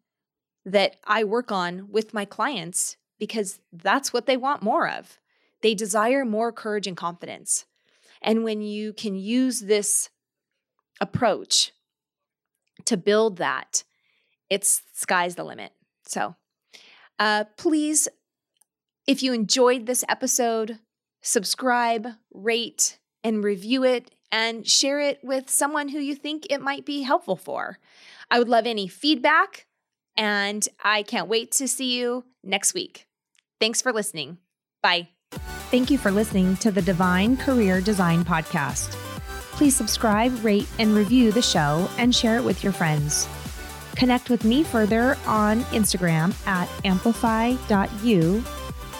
that 0.64 0.96
I 1.04 1.24
work 1.24 1.50
on 1.50 1.88
with 1.90 2.14
my 2.14 2.24
clients 2.24 2.96
because 3.18 3.60
that's 3.72 4.12
what 4.12 4.26
they 4.26 4.36
want 4.36 4.62
more 4.62 4.88
of. 4.88 5.19
They 5.62 5.74
desire 5.74 6.24
more 6.24 6.52
courage 6.52 6.86
and 6.86 6.96
confidence. 6.96 7.66
And 8.22 8.44
when 8.44 8.62
you 8.62 8.92
can 8.92 9.14
use 9.14 9.60
this 9.60 10.10
approach 11.00 11.72
to 12.86 12.96
build 12.96 13.38
that, 13.38 13.84
it's 14.48 14.82
sky's 14.92 15.34
the 15.36 15.44
limit. 15.44 15.72
So, 16.06 16.34
uh, 17.18 17.44
please, 17.56 18.08
if 19.06 19.22
you 19.22 19.32
enjoyed 19.32 19.86
this 19.86 20.04
episode, 20.08 20.78
subscribe, 21.22 22.08
rate, 22.32 22.98
and 23.22 23.44
review 23.44 23.84
it 23.84 24.10
and 24.32 24.66
share 24.66 25.00
it 25.00 25.18
with 25.22 25.50
someone 25.50 25.88
who 25.88 25.98
you 25.98 26.14
think 26.14 26.46
it 26.48 26.62
might 26.62 26.86
be 26.86 27.02
helpful 27.02 27.36
for. 27.36 27.78
I 28.30 28.38
would 28.38 28.48
love 28.48 28.66
any 28.66 28.86
feedback, 28.86 29.66
and 30.16 30.66
I 30.82 31.02
can't 31.02 31.28
wait 31.28 31.52
to 31.52 31.68
see 31.68 31.98
you 31.98 32.24
next 32.44 32.74
week. 32.74 33.06
Thanks 33.58 33.82
for 33.82 33.92
listening. 33.92 34.38
Bye. 34.82 35.08
Thank 35.70 35.88
you 35.88 35.98
for 35.98 36.10
listening 36.10 36.56
to 36.56 36.72
the 36.72 36.82
Divine 36.82 37.36
Career 37.36 37.80
Design 37.80 38.24
Podcast. 38.24 38.90
Please 39.52 39.76
subscribe, 39.76 40.44
rate, 40.44 40.66
and 40.80 40.96
review 40.96 41.30
the 41.30 41.40
show 41.40 41.88
and 41.96 42.12
share 42.12 42.38
it 42.38 42.42
with 42.42 42.64
your 42.64 42.72
friends. 42.72 43.28
Connect 43.94 44.30
with 44.30 44.42
me 44.42 44.64
further 44.64 45.16
on 45.26 45.60
Instagram 45.66 46.34
at 46.44 46.68
amplify.u 46.84 48.42